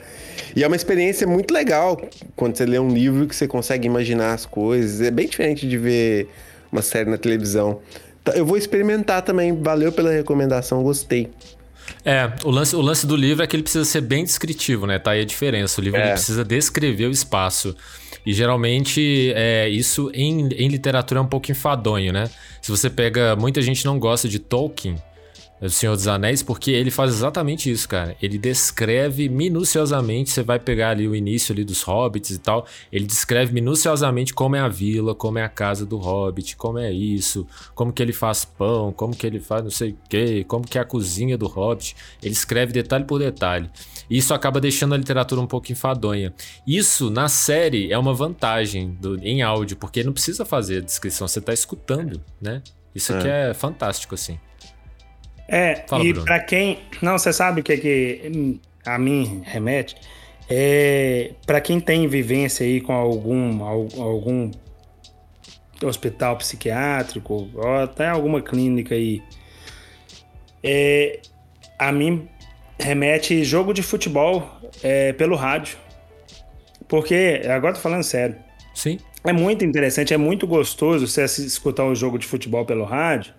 [0.56, 2.02] E é uma experiência muito legal
[2.36, 5.02] quando você lê um livro que você consegue imaginar as coisas.
[5.02, 6.30] É bem diferente de ver
[6.72, 7.82] uma série na televisão.
[8.24, 9.56] Tá, eu vou experimentar também.
[9.62, 11.30] Valeu pela recomendação, gostei.
[12.08, 14.98] É, o lance, o lance do livro é que ele precisa ser bem descritivo, né?
[14.98, 15.82] Tá aí a diferença.
[15.82, 16.12] O livro é.
[16.12, 17.76] precisa descrever o espaço.
[18.26, 22.30] E geralmente é, isso em, em literatura é um pouco enfadonho, né?
[22.62, 23.36] Se você pega.
[23.36, 24.96] Muita gente não gosta de Tolkien
[25.62, 28.16] o Senhor dos Anéis, porque ele faz exatamente isso, cara.
[28.22, 33.06] Ele descreve minuciosamente, você vai pegar ali o início ali dos hobbits e tal, ele
[33.06, 37.48] descreve minuciosamente como é a vila, como é a casa do hobbit, como é isso,
[37.74, 40.78] como que ele faz pão, como que ele faz não sei o que, como que
[40.78, 41.96] é a cozinha do hobbit.
[42.22, 43.70] Ele escreve detalhe por detalhe.
[44.10, 46.34] E isso acaba deixando a literatura um pouco enfadonha.
[46.66, 51.28] Isso, na série, é uma vantagem do, em áudio, porque não precisa fazer a descrição,
[51.28, 52.62] você tá escutando, né?
[52.96, 54.40] Isso aqui é, é fantástico, assim.
[55.48, 56.80] É, Fala, e para quem.
[57.02, 59.96] Não, você sabe o que, é que a mim remete?
[60.50, 64.52] É, para quem tem vivência aí com algum, algum
[65.84, 69.22] hospital psiquiátrico, ou até alguma clínica aí,
[70.64, 71.20] é,
[71.78, 72.28] a mim
[72.80, 74.50] remete jogo de futebol
[74.84, 75.78] é, pelo rádio.
[76.88, 78.36] Porque, agora tô falando sério.
[78.74, 79.00] Sim.
[79.24, 83.34] É muito interessante, é muito gostoso você escutar um jogo de futebol pelo rádio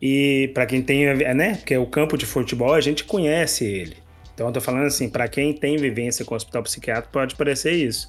[0.00, 1.56] e para quem tem, né?
[1.56, 3.96] Porque o campo de futebol a gente conhece ele.
[4.34, 7.72] Então eu tô falando assim, para quem tem vivência com o hospital psiquiátrico pode parecer
[7.72, 8.08] isso.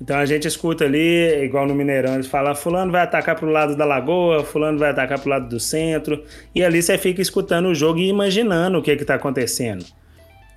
[0.00, 3.76] Então a gente escuta ali, igual no Mineirão, eles falam: Fulano vai atacar pro lado
[3.76, 6.22] da lagoa, Fulano vai atacar pro lado do centro.
[6.54, 9.84] E ali você fica escutando o jogo e imaginando o que que tá acontecendo.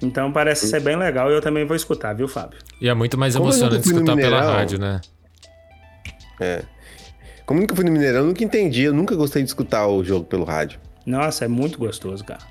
[0.02, 2.60] Então parece ser bem legal e eu também vou escutar, viu, Fábio?
[2.82, 5.02] E é muito mais Como emocionante escutar pela rádio, né?
[6.40, 6.64] É.
[7.48, 8.84] Como nunca fui no Mineirão, eu nunca entendi.
[8.84, 10.82] Eu nunca gostei de escutar o jogo pelo rádio.
[11.06, 12.42] Nossa, é muito gostoso, cara.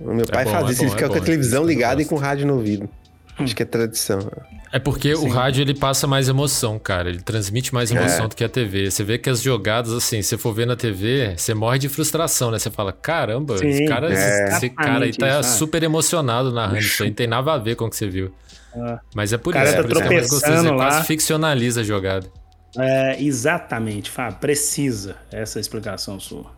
[0.00, 2.04] O meu pai é faz isso, é ele fica é com a televisão ligada e
[2.04, 2.88] com o rádio no ouvido.
[3.38, 4.18] Acho que é tradição.
[4.72, 5.28] É porque Sim.
[5.28, 7.08] o rádio ele passa mais emoção, cara.
[7.08, 8.28] Ele transmite mais emoção é.
[8.28, 8.90] do que a TV.
[8.90, 12.50] Você vê que as jogadas, assim, se for ver na TV, você morre de frustração,
[12.50, 12.58] né?
[12.58, 13.68] Você fala, caramba, Sim.
[13.68, 14.48] esse cara, é.
[14.48, 17.76] esse cara aí tá isso, super emocionado narrando isso aí, não tem nada a ver
[17.76, 18.34] com o que você viu.
[18.74, 18.98] Ah.
[19.14, 20.62] Mas é por isso, tá por isso que é mais gostoso.
[20.62, 22.26] Você quase ficcionaliza a jogada.
[22.78, 24.38] É, exatamente, Fábio.
[24.38, 26.56] Precisa essa explicação sua.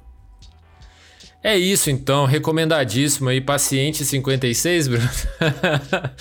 [1.43, 5.09] É isso então, recomendadíssimo aí, Paciente 56, Bruno.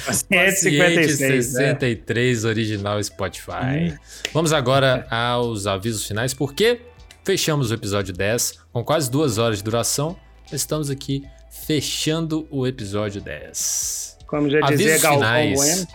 [0.06, 2.48] Paciente 56, 63, é.
[2.48, 3.92] original Spotify.
[3.92, 3.98] Hum.
[4.32, 6.82] Vamos agora aos avisos finais, porque
[7.24, 10.16] fechamos o episódio 10 com quase duas horas de duração.
[10.52, 11.24] Estamos aqui
[11.66, 14.20] fechando o episódio 10.
[14.28, 15.56] Como já dizia avisos Galvão finais.
[15.56, 15.88] Bueno.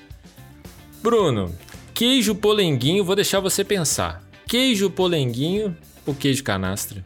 [1.02, 1.52] Bruno,
[1.92, 4.22] queijo polenguinho, vou deixar você pensar.
[4.47, 5.76] Queijo polenguinho
[6.06, 7.05] ou queijo canastra?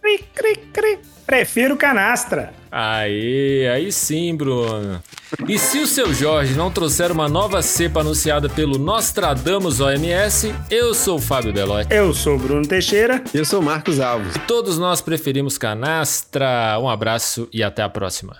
[0.00, 1.17] Cri, cri, cri.
[1.28, 2.54] Prefiro canastra.
[2.72, 5.02] Aí, aí sim, Bruno.
[5.46, 10.94] E se o seu Jorge não trouxer uma nova cepa anunciada pelo Nostradamus OMS, eu
[10.94, 11.94] sou o Fábio Belotti.
[11.94, 13.22] Eu sou o Bruno Teixeira.
[13.34, 14.36] Eu sou o Marcos Alves.
[14.36, 16.78] E todos nós preferimos canastra.
[16.80, 18.38] Um abraço e até a próxima.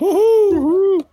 [0.00, 0.54] Uhul!
[0.54, 1.06] Uhul.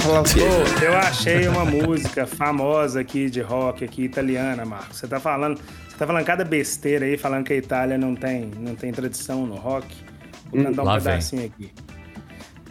[0.00, 0.40] Falar o quê?
[0.40, 4.98] Oh, eu achei uma música famosa aqui de rock aqui italiana, Marcos.
[4.98, 8.50] Você tá falando, você tá falando cada besteira aí, falando que a Itália não tem,
[8.58, 9.86] não tem tradição no rock.
[10.50, 11.50] Vou cantar um pedacinho vem.
[11.50, 11.72] aqui.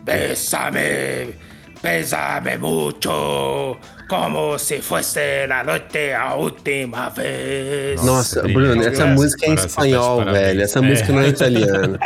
[0.04, 1.36] Bésame,
[1.82, 3.78] bésame mucho,
[4.08, 8.02] como se fosse la noite a última vez.
[8.04, 10.62] Nossa, Bruno, essa música é em espanhol, velho.
[10.62, 10.82] Essa é.
[10.82, 12.00] música não é italiana.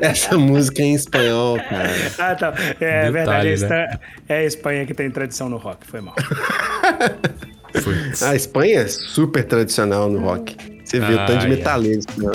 [0.00, 1.90] essa música é em espanhol, cara.
[2.18, 2.54] Ah, tá.
[2.80, 3.98] É Detalhe, verdade, né?
[4.28, 6.14] é a Espanha que tem tradição no rock, foi mal.
[8.22, 10.56] a Espanha é super tradicional no rock.
[10.84, 12.06] Você viu o tanto de metaleiros.
[12.16, 12.30] Né?